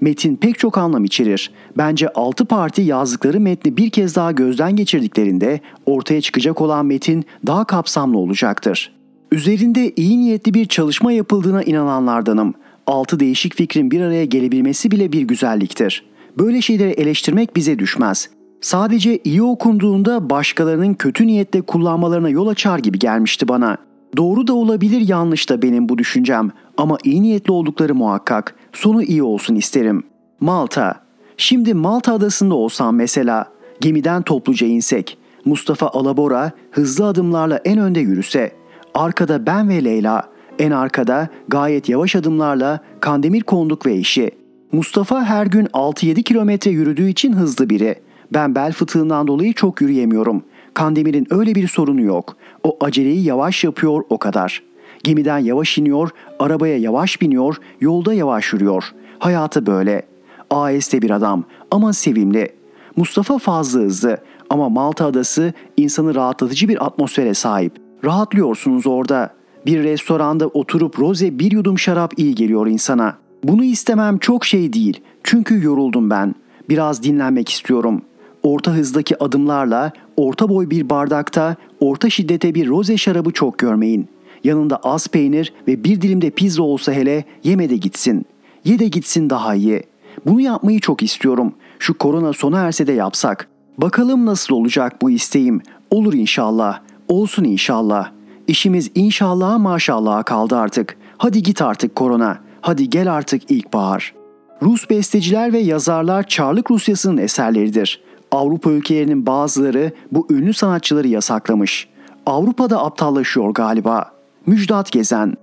[0.00, 1.50] Metin pek çok anlam içerir.
[1.78, 7.64] Bence altı parti yazdıkları metni bir kez daha gözden geçirdiklerinde ortaya çıkacak olan metin daha
[7.64, 8.95] kapsamlı olacaktır.
[9.32, 12.54] Üzerinde iyi niyetli bir çalışma yapıldığına inananlardanım.
[12.86, 16.04] Altı değişik fikrin bir araya gelebilmesi bile bir güzelliktir.
[16.38, 18.28] Böyle şeyleri eleştirmek bize düşmez.
[18.60, 23.76] Sadece iyi okunduğunda başkalarının kötü niyetle kullanmalarına yol açar gibi gelmişti bana.
[24.16, 28.56] Doğru da olabilir yanlış da benim bu düşüncem ama iyi niyetli oldukları muhakkak.
[28.72, 30.02] Sonu iyi olsun isterim.
[30.40, 30.94] Malta.
[31.36, 33.46] Şimdi Malta adasında olsam mesela
[33.80, 35.18] gemiden topluca insek.
[35.44, 38.52] Mustafa Alabora hızlı adımlarla en önde yürüse.
[38.96, 40.22] Arkada ben ve Leyla.
[40.58, 44.30] En arkada gayet yavaş adımlarla Kandemir Konduk ve eşi.
[44.72, 47.94] Mustafa her gün 6-7 kilometre yürüdüğü için hızlı biri.
[48.32, 50.42] Ben bel fıtığından dolayı çok yürüyemiyorum.
[50.74, 52.36] Kandemir'in öyle bir sorunu yok.
[52.64, 54.62] O aceleyi yavaş yapıyor o kadar.
[55.04, 58.84] Gemiden yavaş iniyor, arabaya yavaş biniyor, yolda yavaş yürüyor.
[59.18, 60.02] Hayatı böyle.
[60.50, 62.48] AS'te bir adam ama sevimli.
[62.96, 64.18] Mustafa fazla hızlı
[64.50, 67.85] ama Malta adası insanı rahatlatıcı bir atmosfere sahip.
[68.04, 69.30] Rahatlıyorsunuz orada.
[69.66, 73.16] Bir restoranda oturup roze bir yudum şarap iyi geliyor insana.
[73.44, 75.00] Bunu istemem çok şey değil.
[75.22, 76.34] Çünkü yoruldum ben.
[76.68, 78.02] Biraz dinlenmek istiyorum.
[78.42, 84.08] Orta hızdaki adımlarla orta boy bir bardakta orta şiddete bir roze şarabı çok görmeyin.
[84.44, 88.26] Yanında az peynir ve bir dilimde pizza olsa hele yeme de gitsin.
[88.64, 89.82] Ye de gitsin daha iyi.
[90.26, 91.54] Bunu yapmayı çok istiyorum.
[91.78, 93.48] Şu korona sona erse de yapsak.
[93.78, 95.60] Bakalım nasıl olacak bu isteğim.
[95.90, 96.80] Olur inşallah.
[97.08, 98.10] Olsun inşallah.
[98.46, 100.96] İşimiz inşallah maşallah kaldı artık.
[101.18, 102.38] Hadi git artık korona.
[102.60, 104.14] Hadi gel artık ilkbahar.
[104.62, 108.02] Rus besteciler ve yazarlar Çarlık Rusyası'nın eserleridir.
[108.30, 111.88] Avrupa ülkelerinin bazıları bu ünlü sanatçıları yasaklamış.
[112.26, 114.12] Avrupa'da aptallaşıyor galiba.
[114.46, 115.36] Müjdat Gezen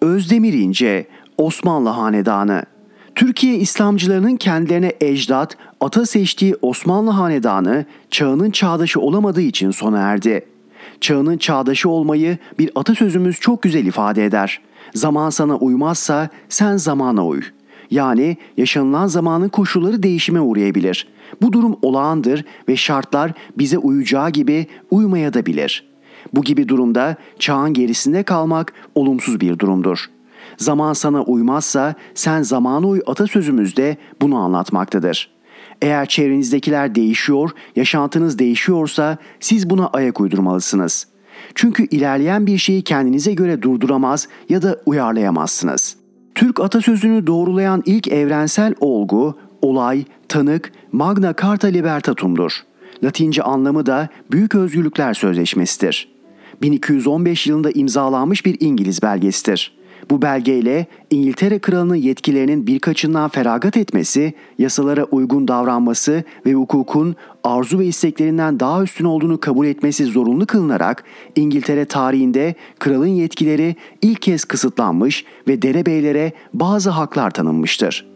[0.00, 1.06] Özdemir İnce,
[1.38, 2.64] Osmanlı Hanedanı
[3.14, 10.46] Türkiye İslamcılarının kendilerine ecdat, ata seçtiği Osmanlı Hanedanı çağının çağdaşı olamadığı için sona erdi.
[11.00, 14.60] Çağının çağdaşı olmayı bir atasözümüz çok güzel ifade eder.
[14.94, 17.42] Zaman sana uymazsa sen zamana uy.
[17.90, 21.08] Yani yaşanılan zamanın koşulları değişime uğrayabilir.
[21.42, 25.88] Bu durum olağandır ve şartlar bize uyacağı gibi uymaya da bilir.
[26.32, 30.10] Bu gibi durumda çağın gerisinde kalmak olumsuz bir durumdur.
[30.56, 35.34] Zaman sana uymazsa sen zamana uy atasözümüz de bunu anlatmaktadır.
[35.82, 41.14] Eğer çevrenizdekiler değişiyor, yaşantınız değişiyorsa siz buna ayak uydurmalısınız.''
[41.54, 45.96] Çünkü ilerleyen bir şeyi kendinize göre durduramaz ya da uyarlayamazsınız.
[46.34, 52.52] Türk atasözünü doğrulayan ilk evrensel olgu, olay, tanık Magna Carta Libertatum'dur.
[53.04, 56.08] Latince anlamı da Büyük Özgürlükler Sözleşmesi'dir.
[56.62, 59.76] 1215 yılında imzalanmış bir İngiliz belgesidir.
[60.10, 67.86] Bu belgeyle İngiltere kralının yetkilerinin birkaçından feragat etmesi, yasalara uygun davranması ve hukukun arzu ve
[67.86, 71.04] isteklerinden daha üstün olduğunu kabul etmesi zorunlu kılınarak
[71.36, 78.06] İngiltere tarihinde kralın yetkileri ilk kez kısıtlanmış ve derebeylere bazı haklar tanınmıştır.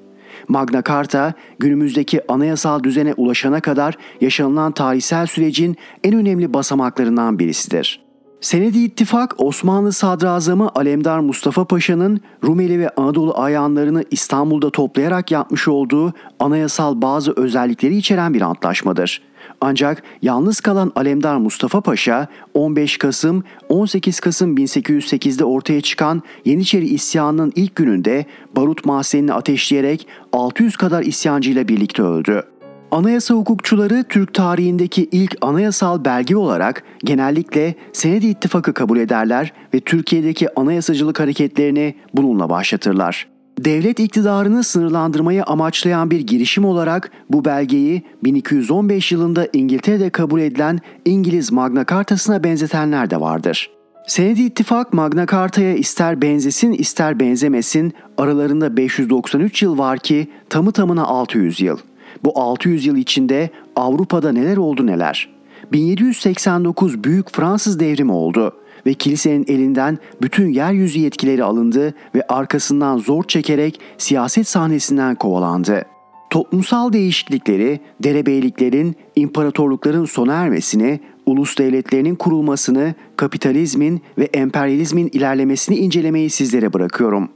[0.48, 8.07] Magna Carta günümüzdeki anayasal düzene ulaşana kadar yaşanılan tarihsel sürecin en önemli basamaklarından birisidir.
[8.40, 16.12] Senedi İttifak Osmanlı Sadrazamı Alemdar Mustafa Paşa'nın Rumeli ve Anadolu ayanlarını İstanbul'da toplayarak yapmış olduğu
[16.40, 19.22] anayasal bazı özellikleri içeren bir antlaşmadır.
[19.60, 27.52] Ancak yalnız kalan Alemdar Mustafa Paşa 15 Kasım 18 Kasım 1808'de ortaya çıkan Yeniçeri isyanının
[27.56, 32.44] ilk gününde barut mahzenini ateşleyerek 600 kadar isyancıyla birlikte öldü.
[32.90, 40.54] Anayasa hukukçuları Türk tarihindeki ilk anayasal belge olarak genellikle Senedi İttifakı kabul ederler ve Türkiye'deki
[40.60, 43.28] anayasacılık hareketlerini bununla başlatırlar.
[43.58, 51.52] Devlet iktidarını sınırlandırmayı amaçlayan bir girişim olarak bu belgeyi 1215 yılında İngiltere'de kabul edilen İngiliz
[51.52, 53.70] Magna Carta'sına benzetenler de vardır.
[54.06, 61.04] Senedi İttifak Magna Carta'ya ister benzesin ister benzemesin aralarında 593 yıl var ki tamı tamına
[61.04, 61.78] 600 yıl.
[62.24, 65.28] Bu 600 yıl içinde Avrupa'da neler oldu neler.
[65.72, 68.52] 1789 Büyük Fransız Devrimi oldu
[68.86, 75.84] ve kilisenin elinden bütün yeryüzü yetkileri alındı ve arkasından zor çekerek siyaset sahnesinden kovalandı.
[76.30, 86.72] Toplumsal değişiklikleri, derebeyliklerin, imparatorlukların sona ermesini, ulus devletlerinin kurulmasını, kapitalizmin ve emperyalizmin ilerlemesini incelemeyi sizlere
[86.72, 87.28] bırakıyorum.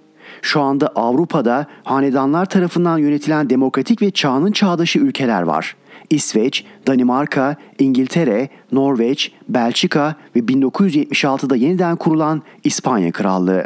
[0.43, 5.77] Şu anda Avrupa'da hanedanlar tarafından yönetilen demokratik ve çağının çağdaşı ülkeler var.
[6.11, 13.65] İsveç, Danimarka, İngiltere, Norveç, Belçika ve 1976'da yeniden kurulan İspanya Krallığı.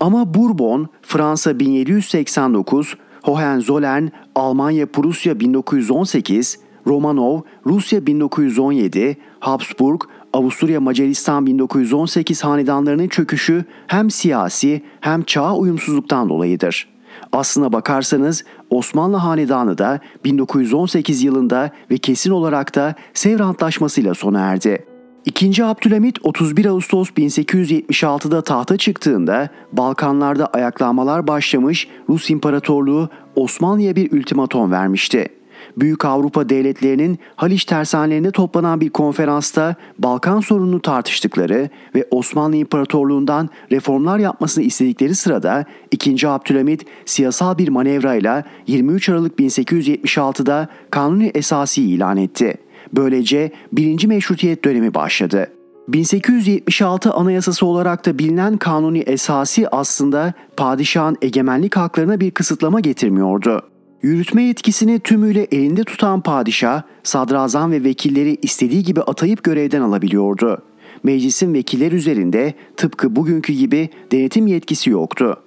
[0.00, 10.00] Ama Bourbon, Fransa 1789, Hohenzollern, Almanya Prusya 1918, Romanov, Rusya 1917, Habsburg,
[10.36, 16.88] Avusturya Macaristan 1918 hanedanlarının çöküşü hem siyasi hem çağ uyumsuzluktan dolayıdır.
[17.32, 24.84] Aslına bakarsanız Osmanlı Hanedanı da 1918 yılında ve kesin olarak da Sevr Antlaşması'yla sona erdi.
[25.24, 34.72] İkinci Abdülhamit 31 Ağustos 1876'da tahta çıktığında Balkanlarda ayaklanmalar başlamış Rus İmparatorluğu Osmanlı'ya bir ultimatom
[34.72, 35.28] vermişti.
[35.76, 44.18] Büyük Avrupa devletlerinin Haliç tersanelerinde toplanan bir konferansta Balkan sorununu tartıştıkları ve Osmanlı İmparatorluğundan reformlar
[44.18, 46.28] yapmasını istedikleri sırada 2.
[46.28, 52.54] Abdülhamit siyasal bir manevrayla 23 Aralık 1876'da Kanuni Esası ilan etti.
[52.92, 55.48] Böylece birinci meşrutiyet dönemi başladı.
[55.88, 63.62] 1876 Anayasası olarak da bilinen Kanuni Esası aslında padişahın egemenlik haklarına bir kısıtlama getirmiyordu.
[64.02, 70.62] Yürütme yetkisini tümüyle elinde tutan padişah, sadrazam ve vekilleri istediği gibi atayıp görevden alabiliyordu.
[71.02, 75.42] Meclisin vekiller üzerinde tıpkı bugünkü gibi denetim yetkisi yoktu.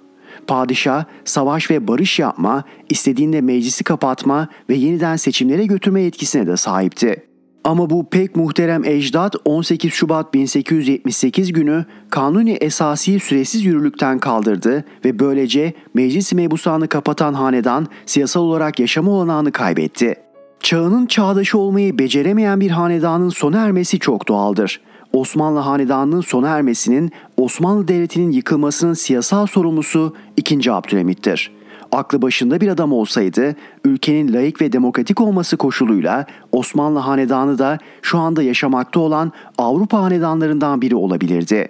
[0.46, 7.29] Padişah savaş ve barış yapma, istediğinde meclisi kapatma ve yeniden seçimlere götürme yetkisine de sahipti.
[7.64, 15.18] Ama bu pek muhterem ecdat 18 Şubat 1878 günü kanuni esasi süresiz yürürlükten kaldırdı ve
[15.18, 20.14] böylece meclis mebusanı kapatan hanedan siyasal olarak yaşama olanağını kaybetti.
[20.60, 24.80] Çağının çağdaşı olmayı beceremeyen bir hanedanın sona ermesi çok doğaldır.
[25.12, 30.72] Osmanlı Hanedanı'nın sona ermesinin Osmanlı Devleti'nin yıkılmasının siyasal sorumlusu 2.
[30.72, 31.59] Abdülhamit'tir
[31.92, 38.18] aklı başında bir adam olsaydı ülkenin layık ve demokratik olması koşuluyla Osmanlı Hanedanı da şu
[38.18, 41.68] anda yaşamakta olan Avrupa hanedanlarından biri olabilirdi.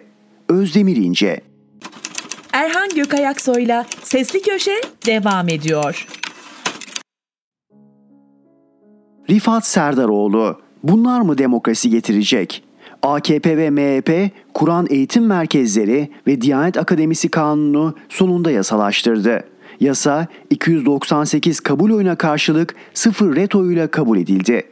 [0.49, 1.41] Özdemir İnce
[2.53, 6.07] Erhan Gökayaksoy'la Sesli Köşe devam ediyor.
[9.31, 12.65] Rifat Serdaroğlu Bunlar mı demokrasi getirecek?
[13.03, 19.45] AKP ve MHP Kur'an eğitim merkezleri ve Diyanet Akademisi Kanunu sonunda yasalaştırdı.
[19.81, 24.63] Yasa 298 kabul oyuna karşılık 0 ret oyuyla kabul edildi.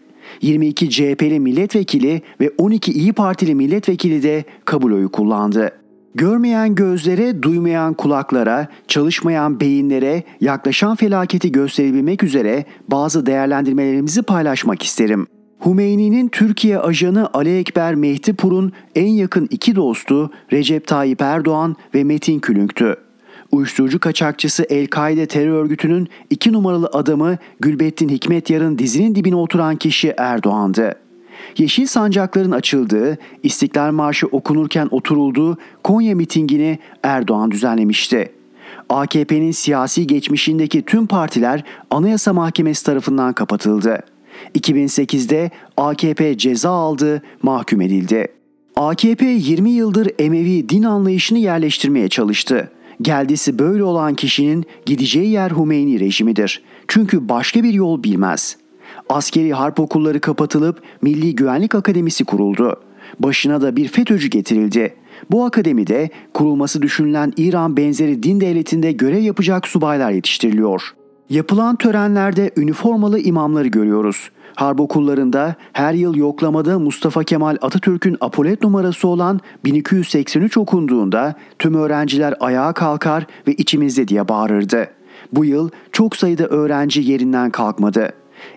[0.43, 5.71] 22 CHP'li milletvekili ve 12 İyi Partili milletvekili de kabul oyu kullandı.
[6.15, 15.27] Görmeyen gözlere, duymayan kulaklara, çalışmayan beyinlere yaklaşan felaketi gösterebilmek üzere bazı değerlendirmelerimizi paylaşmak isterim.
[15.67, 22.39] Hümeyni'nin Türkiye ajanı Ali Ekber Mehdipur'un en yakın iki dostu Recep Tayyip Erdoğan ve Metin
[22.39, 23.08] Külünk'tü.
[23.53, 30.95] Uyuşturucu kaçakçısı El-Kaide terör örgütünün iki numaralı adamı Gülbettin Hikmetyar'ın dizinin dibine oturan kişi Erdoğan'dı.
[31.59, 38.33] Yeşil sancakların açıldığı, İstiklal Marşı okunurken oturulduğu Konya mitingini Erdoğan düzenlemişti.
[38.89, 43.99] AKP'nin siyasi geçmişindeki tüm partiler Anayasa Mahkemesi tarafından kapatıldı.
[44.59, 48.29] 2008'de AKP ceza aldı, mahkum edildi.
[48.77, 52.71] AKP 20 yıldır Emevi din anlayışını yerleştirmeye çalıştı.
[53.03, 56.63] Geldisi böyle olan kişinin gideceği yer Hümeyni rejimidir.
[56.89, 58.57] Çünkü başka bir yol bilmez.
[59.09, 62.81] Askeri harp okulları kapatılıp Milli Güvenlik Akademisi kuruldu.
[63.19, 64.95] Başına da bir FETÖ'cü getirildi.
[65.31, 70.95] Bu akademide kurulması düşünülen İran benzeri din devletinde görev yapacak subaylar yetiştiriliyor.
[71.31, 74.31] Yapılan törenlerde üniformalı imamları görüyoruz.
[74.55, 82.35] Harp okullarında her yıl yoklamada Mustafa Kemal Atatürk'ün apolet numarası olan 1283 okunduğunda tüm öğrenciler
[82.41, 84.89] ayağa kalkar ve içimizde diye bağırırdı.
[85.33, 88.13] Bu yıl çok sayıda öğrenci yerinden kalkmadı.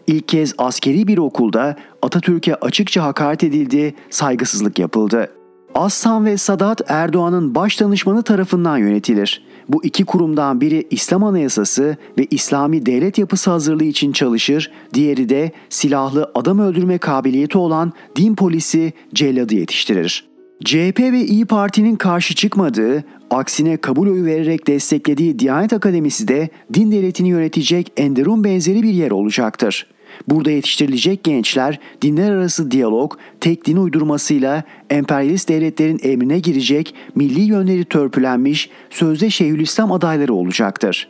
[0.08, 5.40] İlk kez askeri bir okulda Atatürk'e açıkça hakaret edildi, saygısızlık yapıldı.
[5.76, 9.44] Aslan ve Sadat Erdoğan'ın baş danışmanı tarafından yönetilir.
[9.70, 15.52] Bu iki kurumdan biri İslam Anayasası ve İslami devlet yapısı hazırlığı için çalışır, diğeri de
[15.70, 20.32] silahlı adam öldürme kabiliyeti olan din polisi celladı yetiştirir.
[20.65, 26.92] CHP ve İyi Parti'nin karşı çıkmadığı, aksine kabul oyu vererek desteklediği Diyanet Akademisi de din
[26.92, 29.88] devletini yönetecek Enderun benzeri bir yer olacaktır.
[30.28, 37.86] Burada yetiştirilecek gençler dinler arası diyalog, tek din uydurmasıyla emperyalist devletlerin emrine girecek, milli yönleri
[37.86, 41.08] törpülenmiş sözde Şeyhülislam adayları olacaktır.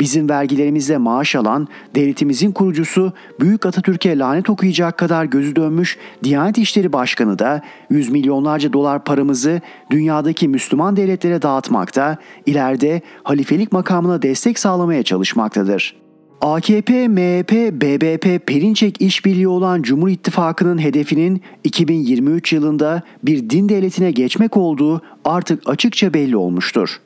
[0.00, 6.92] Bizim vergilerimizle maaş alan, devletimizin kurucusu Büyük Atatürk'e lanet okuyacak kadar gözü dönmüş Diyanet İşleri
[6.92, 15.02] Başkanı da yüz milyonlarca dolar paramızı dünyadaki Müslüman devletlere dağıtmakta, ileride halifelik makamına destek sağlamaya
[15.02, 15.99] çalışmaktadır.
[16.40, 24.56] AKP, MHP, BBP, Perinçek işbirliği olan Cumhur İttifakı'nın hedefinin 2023 yılında bir din devletine geçmek
[24.56, 27.00] olduğu artık açıkça belli olmuştur.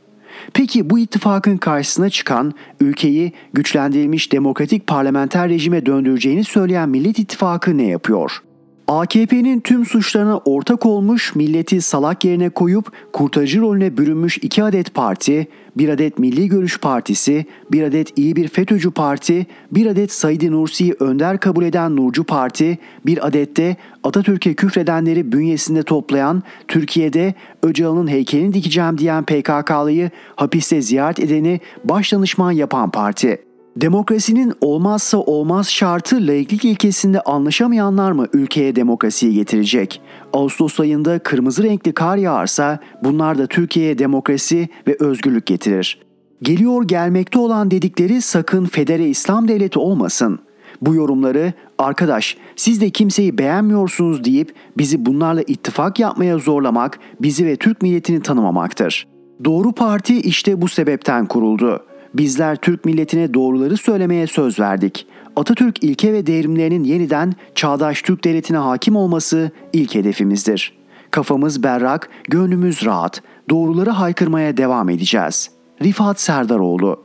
[0.53, 7.87] Peki bu ittifakın karşısına çıkan ülkeyi güçlendirilmiş demokratik parlamenter rejime döndüreceğini söyleyen Millet İttifakı ne
[7.87, 8.43] yapıyor?
[8.89, 15.49] AKP'nin tüm suçlarına ortak olmuş milleti salak yerine koyup kurtarıcı rolüne bürünmüş iki adet parti,
[15.77, 20.95] bir adet Milli Görüş Partisi, bir adet iyi bir FETÖ'cü parti, bir adet Said Nursi'yi
[21.01, 28.55] önder kabul eden Nurcu Parti, bir adet de Atatürk'e küfredenleri bünyesinde toplayan, Türkiye'de Öcalan'ın heykelini
[28.55, 33.54] dikeceğim diyen PKK'lıyı hapiste ziyaret edeni başdanışman yapan parti.
[33.77, 40.01] Demokrasinin olmazsa olmaz şartı laiklik ilkesinde anlaşamayanlar mı ülkeye demokrasiyi getirecek?
[40.33, 46.01] Ağustos ayında kırmızı renkli kar yağarsa bunlar da Türkiye'ye demokrasi ve özgürlük getirir.
[46.43, 50.39] Geliyor gelmekte olan dedikleri sakın Federe İslam Devleti olmasın.
[50.83, 57.57] Bu yorumları arkadaş siz de kimseyi beğenmiyorsunuz deyip bizi bunlarla ittifak yapmaya zorlamak bizi ve
[57.57, 59.07] Türk milletini tanımamaktır.
[59.45, 61.81] Doğru Parti işte bu sebepten kuruldu.
[62.15, 65.07] Bizler Türk milletine doğruları söylemeye söz verdik.
[65.37, 70.73] Atatürk ilke ve devrimlerinin yeniden çağdaş Türk devletine hakim olması ilk hedefimizdir.
[71.11, 73.23] Kafamız berrak, gönlümüz rahat.
[73.51, 75.51] Doğruları haykırmaya devam edeceğiz.
[75.83, 77.05] Rifat Serdaroğlu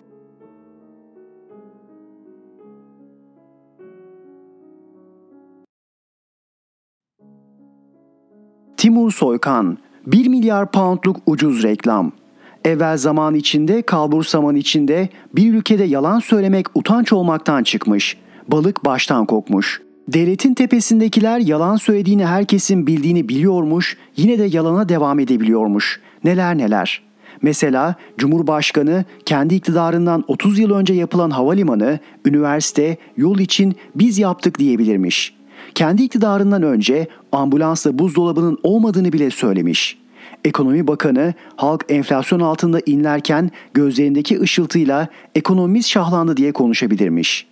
[8.78, 12.12] Timur Soykan 1 milyar poundluk ucuz reklam
[12.66, 18.18] Evvel zaman içinde, kalbur zaman içinde bir ülkede yalan söylemek utanç olmaktan çıkmış.
[18.48, 19.82] Balık baştan kokmuş.
[20.08, 26.00] Devletin tepesindekiler yalan söylediğini herkesin bildiğini biliyormuş, yine de yalana devam edebiliyormuş.
[26.24, 27.02] Neler neler.
[27.42, 35.36] Mesela Cumhurbaşkanı kendi iktidarından 30 yıl önce yapılan havalimanı, üniversite, yol için biz yaptık diyebilirmiş.
[35.76, 40.09] Kendi iktidarından önce ambulansla buzdolabının olmadığını bile söylemiş.''
[40.46, 47.48] Ekonomi Bakanı halk enflasyon altında inlerken gözlerindeki ışıltıyla ekonomimiz şahlandı diye konuşabilirmiş.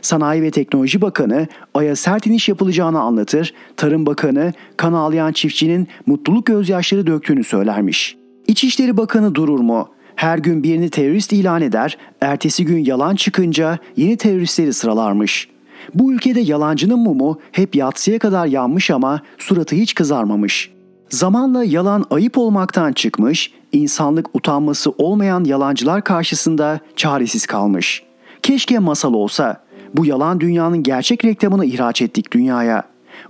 [0.00, 6.46] Sanayi ve Teknoloji Bakanı Ay'a sert iniş yapılacağını anlatır, Tarım Bakanı kan ağlayan çiftçinin mutluluk
[6.46, 8.16] gözyaşları döktüğünü söylermiş.
[8.46, 9.88] İçişleri Bakanı durur mu?
[10.16, 15.48] Her gün birini terörist ilan eder, ertesi gün yalan çıkınca yeni teröristleri sıralarmış.
[15.94, 20.77] Bu ülkede yalancının mumu hep yatsıya kadar yanmış ama suratı hiç kızarmamış.''
[21.10, 28.02] Zamanla yalan ayıp olmaktan çıkmış, insanlık utanması olmayan yalancılar karşısında çaresiz kalmış.
[28.42, 29.62] Keşke masal olsa.
[29.94, 32.82] Bu yalan dünyanın gerçek reklamını ihraç ettik dünyaya.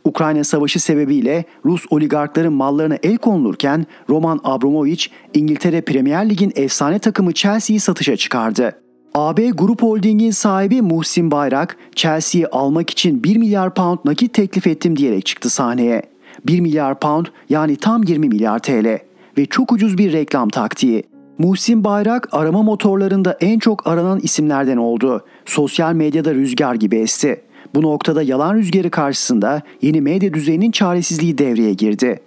[0.05, 7.33] Ukrayna Savaşı sebebiyle Rus oligarkların mallarına el konulurken Roman Abramovich İngiltere Premier Lig'in efsane takımı
[7.33, 8.73] Chelsea'yi satışa çıkardı.
[9.15, 14.97] AB Grup Holding'in sahibi Muhsin Bayrak, Chelsea'yi almak için 1 milyar pound nakit teklif ettim
[14.97, 16.03] diyerek çıktı sahneye.
[16.47, 18.99] 1 milyar pound yani tam 20 milyar TL
[19.39, 21.05] ve çok ucuz bir reklam taktiği.
[21.39, 25.25] Muhsin Bayrak arama motorlarında en çok aranan isimlerden oldu.
[25.45, 27.43] Sosyal medyada rüzgar gibi esti.
[27.75, 32.21] Bu noktada yalan rüzgarı karşısında yeni medya düzeyinin çaresizliği devreye girdi.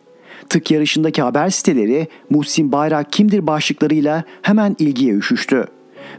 [0.50, 5.66] Tık yarışındaki haber siteleri Muhsin Bayrak kimdir başlıklarıyla hemen ilgiye üşüştü.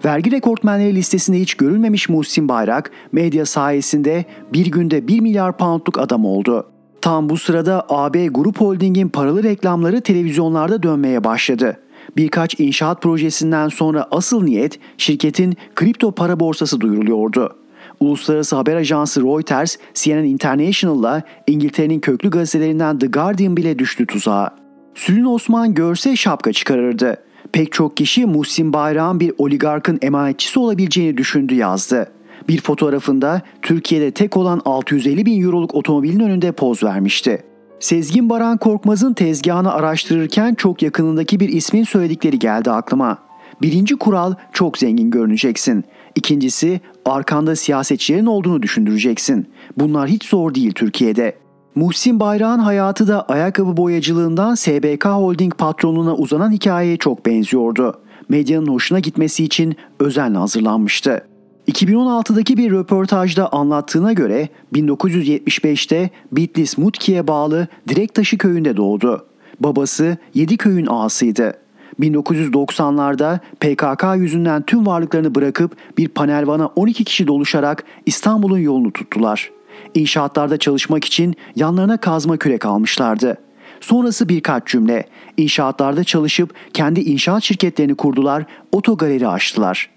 [0.05, 6.24] Vergi rekortmenleri listesinde hiç görülmemiş Muhsin Bayrak medya sayesinde bir günde 1 milyar poundluk adam
[6.24, 6.72] oldu.
[7.03, 11.77] Tam bu sırada AB Grup Holding'in paralı reklamları televizyonlarda dönmeye başladı.
[12.17, 17.57] Birkaç inşaat projesinden sonra asıl niyet şirketin kripto para borsası duyuruluyordu.
[18.01, 24.51] Uluslararası haber ajansı Reuters, CNN International'la İngiltere'nin köklü gazetelerinden The Guardian bile düştü tuzağa.
[24.95, 27.17] Sülün Osman görse şapka çıkarırdı.
[27.53, 32.09] Pek çok kişi Muhsin Bayrak'ın bir oligarkın emanetçisi olabileceğini düşündü yazdı.
[32.49, 37.43] Bir fotoğrafında Türkiye'de tek olan 650 bin euroluk otomobilin önünde poz vermişti.
[37.80, 43.18] Sezgin Baran Korkmaz'ın tezgahını araştırırken çok yakınındaki bir ismin söyledikleri geldi aklıma.
[43.62, 45.84] Birinci kural çok zengin görüneceksin.
[46.14, 49.47] İkincisi arkanda siyasetçilerin olduğunu düşündüreceksin.
[49.76, 51.36] Bunlar hiç zor değil Türkiye'de.
[51.74, 58.01] Muhsin Bayrak'ın hayatı da ayakkabı boyacılığından SBK Holding patronuna uzanan hikayeye çok benziyordu.
[58.28, 61.32] Medyanın hoşuna gitmesi için özenle hazırlanmıştı.
[61.69, 69.27] 2016'daki bir röportajda anlattığına göre 1975'te Bitlis Mutki'ye bağlı Direktaşı köyünde doğdu.
[69.61, 71.55] Babası 7 köyün ağasıydı.
[72.01, 79.51] 1990'larda PKK yüzünden tüm varlıklarını bırakıp bir panelvana 12 kişi doluşarak İstanbul'un yolunu tuttular.
[79.95, 83.39] İnşaatlarda çalışmak için yanlarına kazma kürek almışlardı.
[83.81, 85.05] Sonrası birkaç cümle.
[85.37, 89.91] İnşaatlarda çalışıp kendi inşaat şirketlerini kurdular, otogaleri açtılar.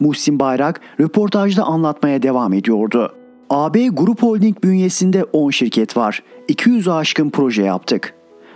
[0.00, 3.12] Muhsin Bayrak röportajda anlatmaya devam ediyordu.
[3.50, 6.22] AB Grup Holding bünyesinde 10 şirket var.
[6.48, 8.14] 200'ü aşkın proje yaptık.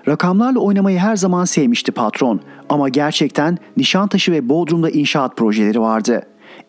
[0.09, 6.23] Rakamlarla oynamayı her zaman sevmişti patron ama gerçekten Nişantaşı ve Bodrum'da inşaat projeleri vardı.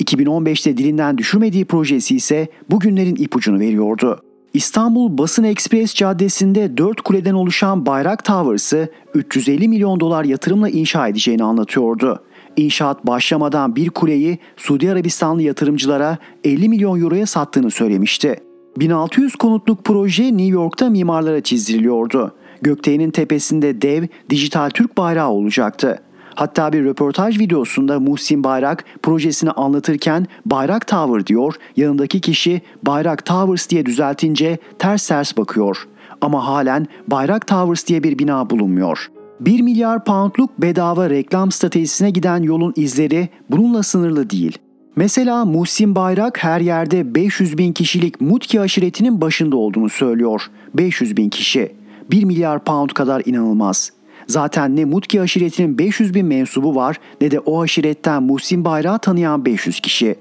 [0.03, 4.21] 2015'te dilinden düşürmediği projesi ise bugünlerin ipucunu veriyordu.
[4.53, 11.43] İstanbul Basın Ekspres Caddesi'nde 4 kuleden oluşan Bayrak Towers'ı 350 milyon dolar yatırımla inşa edeceğini
[11.43, 12.23] anlatıyordu.
[12.57, 18.35] İnşaat başlamadan bir kuleyi Suudi Arabistanlı yatırımcılara 50 milyon euroya sattığını söylemişti.
[18.77, 22.35] 1600 konutluk proje New York'ta mimarlara çizdiriliyordu.
[22.61, 26.01] Gökdeğinin tepesinde dev dijital Türk bayrağı olacaktı.
[26.35, 33.69] Hatta bir röportaj videosunda Muhsin Bayrak projesini anlatırken Bayrak Tower diyor, yanındaki kişi Bayrak Towers
[33.69, 35.87] diye düzeltince ters ters bakıyor.
[36.21, 39.11] Ama halen Bayrak Towers diye bir bina bulunmuyor.
[39.39, 44.57] 1 milyar poundluk bedava reklam stratejisine giden yolun izleri bununla sınırlı değil.
[44.95, 50.41] Mesela Muhsin Bayrak her yerde 500 bin kişilik Mutki aşiretinin başında olduğunu söylüyor.
[50.73, 51.75] 500 bin kişi.
[52.11, 53.91] 1 milyar pound kadar inanılmaz.
[54.27, 59.45] Zaten ne Mutki aşiretinin 500 bin mensubu var ne de o aşiretten Muhsin Bayrak'ı tanıyan
[59.45, 60.15] 500 kişi.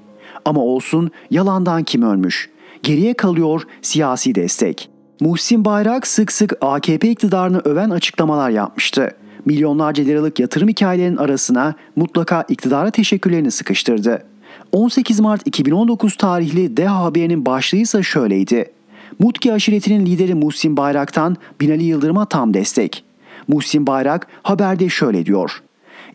[0.45, 2.51] Ama olsun yalandan kim ölmüş?
[2.83, 4.92] Geriye kalıyor siyasi destek.
[5.23, 9.11] Muhsin Bayrak sık sık AKP iktidarını öven açıklamalar yapmıştı.
[9.45, 14.25] Milyonlarca liralık yatırım hikayelerinin arasına mutlaka iktidara teşekkürlerini sıkıştırdı.
[14.73, 18.73] 18 Mart 2019 tarihli DEHA haberinin başlığı ise şöyleydi.
[19.19, 23.05] Mutki aşiretinin lideri Muhsin Bayrak'tan Binali Yıldırım'a tam destek.
[23.49, 25.63] Muhsin Bayrak haberde şöyle diyor.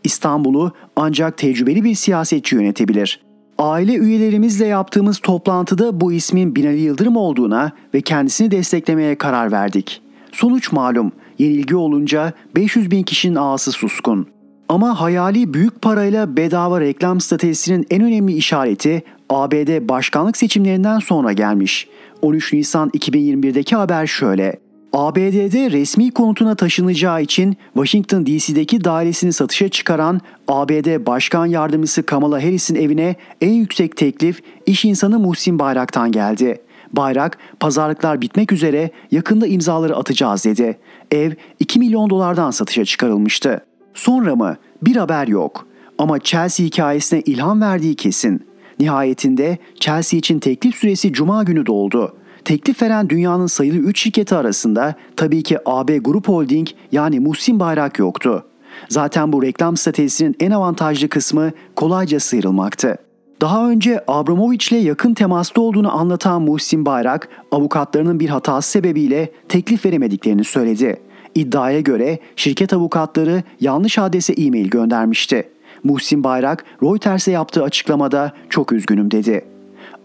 [0.04, 3.27] İstanbul'u ancak tecrübeli bir siyasetçi yönetebilir.
[3.58, 10.02] Aile üyelerimizle yaptığımız toplantıda bu ismin Binali Yıldırım olduğuna ve kendisini desteklemeye karar verdik.
[10.32, 14.26] Sonuç malum, yenilgi olunca 500 bin kişinin ağası suskun.
[14.68, 21.88] Ama hayali büyük parayla bedava reklam stratejisinin en önemli işareti ABD başkanlık seçimlerinden sonra gelmiş.
[22.22, 24.67] 13 Nisan 2021'deki haber şöyle.
[24.92, 32.74] ABD'de resmi konutuna taşınacağı için Washington DC'deki dairesini satışa çıkaran ABD Başkan Yardımcısı Kamala Harris'in
[32.74, 36.60] evine en yüksek teklif iş insanı Muhsin Bayrak'tan geldi.
[36.92, 40.78] Bayrak, pazarlıklar bitmek üzere yakında imzaları atacağız dedi.
[41.10, 43.64] Ev 2 milyon dolardan satışa çıkarılmıştı.
[43.94, 44.56] Sonra mı?
[44.82, 45.66] Bir haber yok.
[45.98, 48.46] Ama Chelsea hikayesine ilham verdiği kesin.
[48.80, 52.16] Nihayetinde Chelsea için teklif süresi cuma günü doldu.
[52.44, 57.98] Teklif veren dünyanın sayılı 3 şirketi arasında tabii ki AB Grup Holding yani Muhsin Bayrak
[57.98, 58.44] yoktu.
[58.88, 62.98] Zaten bu reklam stratejisinin en avantajlı kısmı kolayca sıyrılmaktı.
[63.40, 69.84] Daha önce Abramovich ile yakın temasta olduğunu anlatan Muhsin Bayrak, avukatlarının bir hatası sebebiyle teklif
[69.84, 71.00] veremediklerini söyledi.
[71.34, 75.48] İddiaya göre şirket avukatları yanlış adrese e-mail göndermişti.
[75.84, 79.44] Muhsin Bayrak Reuters'e yaptığı açıklamada çok üzgünüm dedi.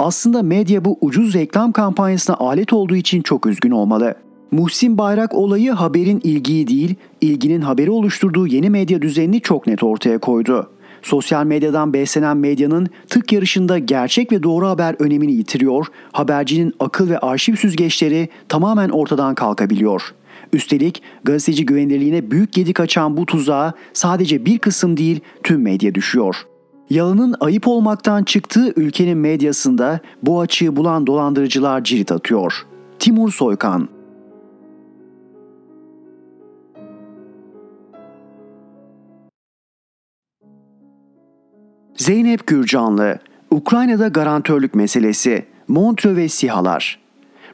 [0.03, 4.15] Aslında medya bu ucuz reklam kampanyasına alet olduğu için çok üzgün olmalı.
[4.51, 10.17] Muhsin Bayrak olayı haberin ilgiyi değil, ilginin haberi oluşturduğu yeni medya düzenini çok net ortaya
[10.17, 10.69] koydu.
[11.01, 17.19] Sosyal medyadan beslenen medyanın tık yarışında gerçek ve doğru haber önemini yitiriyor, habercinin akıl ve
[17.19, 20.13] arşiv süzgeçleri tamamen ortadan kalkabiliyor.
[20.53, 26.35] Üstelik gazeteci güvenilirliğine büyük gedik açan bu tuzağa sadece bir kısım değil tüm medya düşüyor.
[26.89, 32.65] Yalanın ayıp olmaktan çıktığı ülkenin medyasında bu açığı bulan dolandırıcılar cirit atıyor.
[32.99, 33.89] Timur Soykan
[41.97, 43.19] Zeynep Gürcanlı,
[43.51, 47.02] Ukrayna'da garantörlük meselesi, Montreux ve SİHA'lar.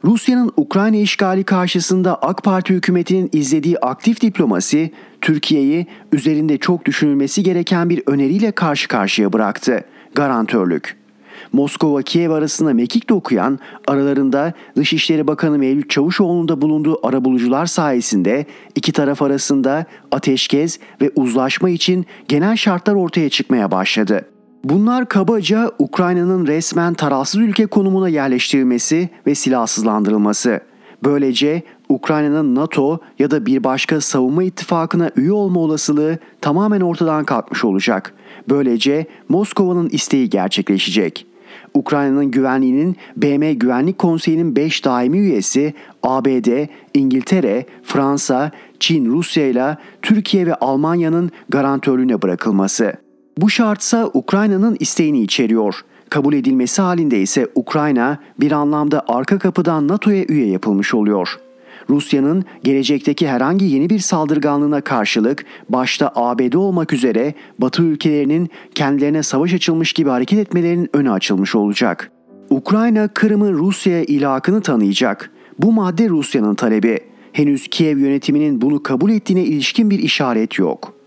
[0.04, 7.90] Rusya'nın Ukrayna işgali karşısında AK Parti hükümetinin izlediği aktif diplomasi, Türkiye'yi üzerinde çok düşünülmesi gereken
[7.90, 9.84] bir öneriyle karşı karşıya bıraktı.
[10.14, 10.96] Garantörlük.
[11.52, 19.22] Moskova-Kiev arasında mekik okuyan, aralarında Dışişleri Bakanı Mevlüt Çavuşoğlu'nun da bulunduğu arabulucular sayesinde iki taraf
[19.22, 24.24] arasında ateşkes ve uzlaşma için genel şartlar ortaya çıkmaya başladı.
[24.64, 30.60] Bunlar kabaca Ukrayna'nın resmen tarafsız ülke konumuna yerleştirilmesi ve silahsızlandırılması.
[31.04, 37.64] Böylece Ukrayna'nın NATO ya da bir başka savunma ittifakına üye olma olasılığı tamamen ortadan kalkmış
[37.64, 38.14] olacak.
[38.48, 41.26] Böylece Moskova'nın isteği gerçekleşecek.
[41.74, 48.50] Ukrayna'nın güvenliğinin BM Güvenlik Konseyi'nin 5 daimi üyesi ABD, İngiltere, Fransa,
[48.80, 53.09] Çin, Rusya ile Türkiye ve Almanya'nın garantörlüğüne bırakılması.
[53.40, 55.80] Bu şartsa Ukrayna'nın isteğini içeriyor.
[56.10, 61.38] Kabul edilmesi halinde ise Ukrayna bir anlamda arka kapıdan NATO'ya üye yapılmış oluyor.
[61.90, 69.54] Rusya'nın gelecekteki herhangi yeni bir saldırganlığına karşılık başta ABD olmak üzere Batı ülkelerinin kendilerine savaş
[69.54, 72.10] açılmış gibi hareket etmelerinin önü açılmış olacak.
[72.50, 75.30] Ukrayna Kırım'ın Rusya'ya ilhakını tanıyacak.
[75.58, 76.98] Bu madde Rusya'nın talebi.
[77.32, 80.99] Henüz Kiev yönetiminin bunu kabul ettiğine ilişkin bir işaret yok.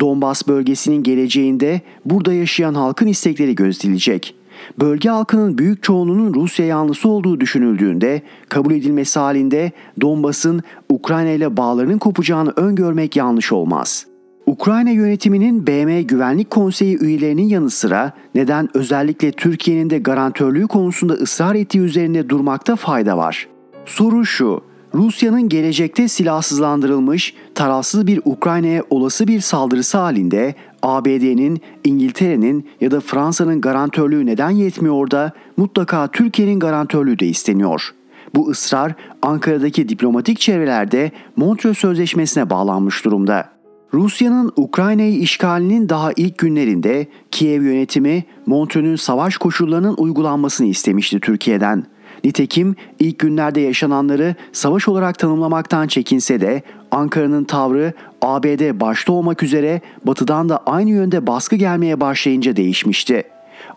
[0.00, 4.34] Donbas bölgesinin geleceğinde burada yaşayan halkın istekleri gözetilecek.
[4.80, 11.98] Bölge halkının büyük çoğunluğunun Rusya yanlısı olduğu düşünüldüğünde kabul edilmesi halinde Donbas'ın Ukrayna ile bağlarının
[11.98, 14.06] kopacağını öngörmek yanlış olmaz.
[14.46, 21.54] Ukrayna yönetiminin BM Güvenlik Konseyi üyelerinin yanı sıra neden özellikle Türkiye'nin de garantörlüğü konusunda ısrar
[21.54, 23.48] ettiği üzerinde durmakta fayda var.
[23.86, 24.62] Soru şu,
[24.94, 33.60] Rusya'nın gelecekte silahsızlandırılmış, tarafsız bir Ukrayna'ya olası bir saldırısı halinde ABD'nin, İngiltere'nin ya da Fransa'nın
[33.60, 37.94] garantörlüğü neden yetmiyor da mutlaka Türkiye'nin garantörlüğü de isteniyor.
[38.34, 43.48] Bu ısrar Ankara'daki diplomatik çevrelerde Montreux Sözleşmesi'ne bağlanmış durumda.
[43.94, 51.84] Rusya'nın Ukrayna'yı işgalinin daha ilk günlerinde Kiev yönetimi Montreux'ün savaş koşullarının uygulanmasını istemişti Türkiye'den.
[52.24, 57.92] Nitekim ilk günlerde yaşananları savaş olarak tanımlamaktan çekinse de Ankara'nın tavrı
[58.22, 63.24] ABD başta olmak üzere batıdan da aynı yönde baskı gelmeye başlayınca değişmişti.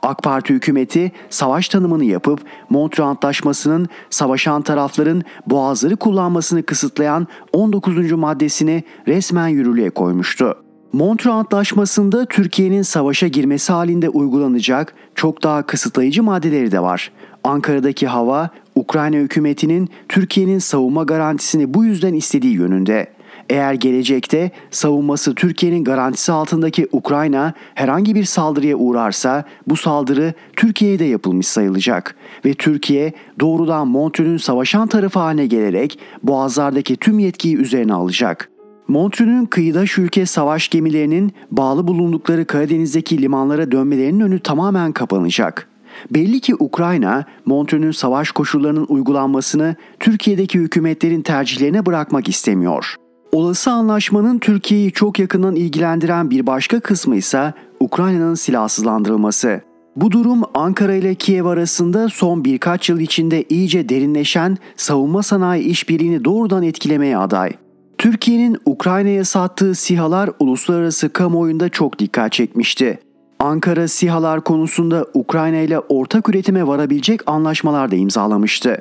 [0.01, 2.39] AK Parti hükümeti savaş tanımını yapıp
[2.69, 8.11] Montreux Antlaşması'nın savaşan tarafların boğazları kullanmasını kısıtlayan 19.
[8.11, 10.57] maddesini resmen yürürlüğe koymuştu.
[10.93, 17.11] Montreux Antlaşması'nda Türkiye'nin savaşa girmesi halinde uygulanacak çok daha kısıtlayıcı maddeleri de var.
[17.43, 23.07] Ankara'daki hava Ukrayna hükümetinin Türkiye'nin savunma garantisini bu yüzden istediği yönünde.
[23.49, 31.05] Eğer gelecekte savunması Türkiye'nin garantisi altındaki Ukrayna herhangi bir saldırıya uğrarsa bu saldırı Türkiye'ye de
[31.05, 32.15] yapılmış sayılacak
[32.45, 38.49] ve Türkiye doğrudan Montreux'ün savaşan tarafı haline gelerek boğazlardaki tüm yetkiyi üzerine alacak.
[38.87, 45.72] Montreux'ün kıyıdaş ülke savaş gemilerinin bağlı bulundukları Karadeniz'deki limanlara dönmelerinin önü tamamen kapanacak.
[46.11, 52.95] Belli ki Ukrayna, Montreux'ün savaş koşullarının uygulanmasını Türkiye'deki hükümetlerin tercihlerine bırakmak istemiyor.
[53.31, 59.61] Olası anlaşmanın Türkiye'yi çok yakından ilgilendiren bir başka kısmı ise Ukrayna'nın silahsızlandırılması.
[59.95, 66.25] Bu durum Ankara ile Kiev arasında son birkaç yıl içinde iyice derinleşen savunma sanayi işbirliğini
[66.25, 67.51] doğrudan etkilemeye aday.
[67.97, 72.99] Türkiye'nin Ukrayna'ya sattığı sihalar uluslararası kamuoyunda çok dikkat çekmişti.
[73.43, 78.77] Ankara sihalar konusunda Ukrayna ile ortak üretime varabilecek anlaşmalar da imzalamıştı.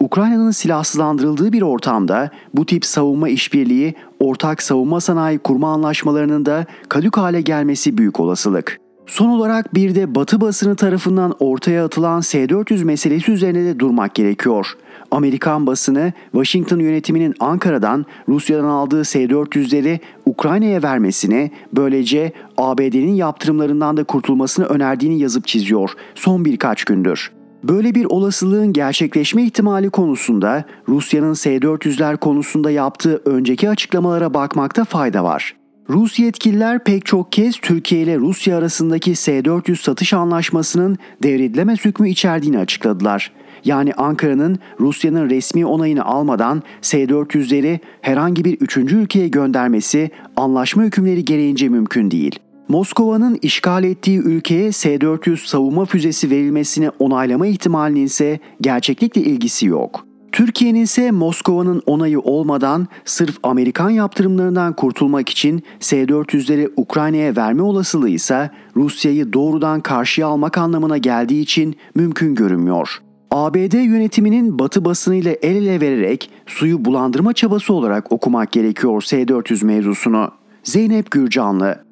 [0.00, 7.16] Ukrayna'nın silahsızlandırıldığı bir ortamda bu tip savunma işbirliği, ortak savunma sanayi kurma anlaşmalarının da kadük
[7.16, 8.80] hale gelmesi büyük olasılık.
[9.06, 14.76] Son olarak bir de Batı basını tarafından ortaya atılan S-400 meselesi üzerine de durmak gerekiyor.
[15.16, 24.66] Amerikan basını Washington yönetiminin Ankara'dan Rusya'dan aldığı S-400'leri Ukrayna'ya vermesini, böylece ABD'nin yaptırımlarından da kurtulmasını
[24.66, 27.32] önerdiğini yazıp çiziyor son birkaç gündür.
[27.64, 35.56] Böyle bir olasılığın gerçekleşme ihtimali konusunda Rusya'nın S-400'ler konusunda yaptığı önceki açıklamalara bakmakta fayda var.
[35.90, 42.58] Rus yetkililer pek çok kez Türkiye ile Rusya arasındaki S-400 satış anlaşmasının devredilemez hükmü içerdiğini
[42.58, 43.32] açıkladılar.
[43.66, 51.68] Yani Ankara'nın Rusya'nın resmi onayını almadan S-400'leri herhangi bir üçüncü ülkeye göndermesi anlaşma hükümleri gereğince
[51.68, 52.38] mümkün değil.
[52.68, 60.06] Moskova'nın işgal ettiği ülkeye S-400 savunma füzesi verilmesini onaylama ihtimalinin ise gerçeklikle ilgisi yok.
[60.32, 68.50] Türkiye'nin ise Moskova'nın onayı olmadan sırf Amerikan yaptırımlarından kurtulmak için S-400'leri Ukrayna'ya verme olasılığı ise
[68.76, 73.05] Rusya'yı doğrudan karşıya almak anlamına geldiği için mümkün görünmüyor.
[73.30, 80.30] ABD yönetiminin batı basınıyla el ele vererek suyu bulandırma çabası olarak okumak gerekiyor S-400 mevzusunu.
[80.62, 81.86] Zeynep Gürcanlı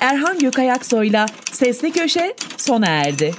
[0.00, 3.34] Erhan Gökayaksoy'la Sesli Köşe sona erdi.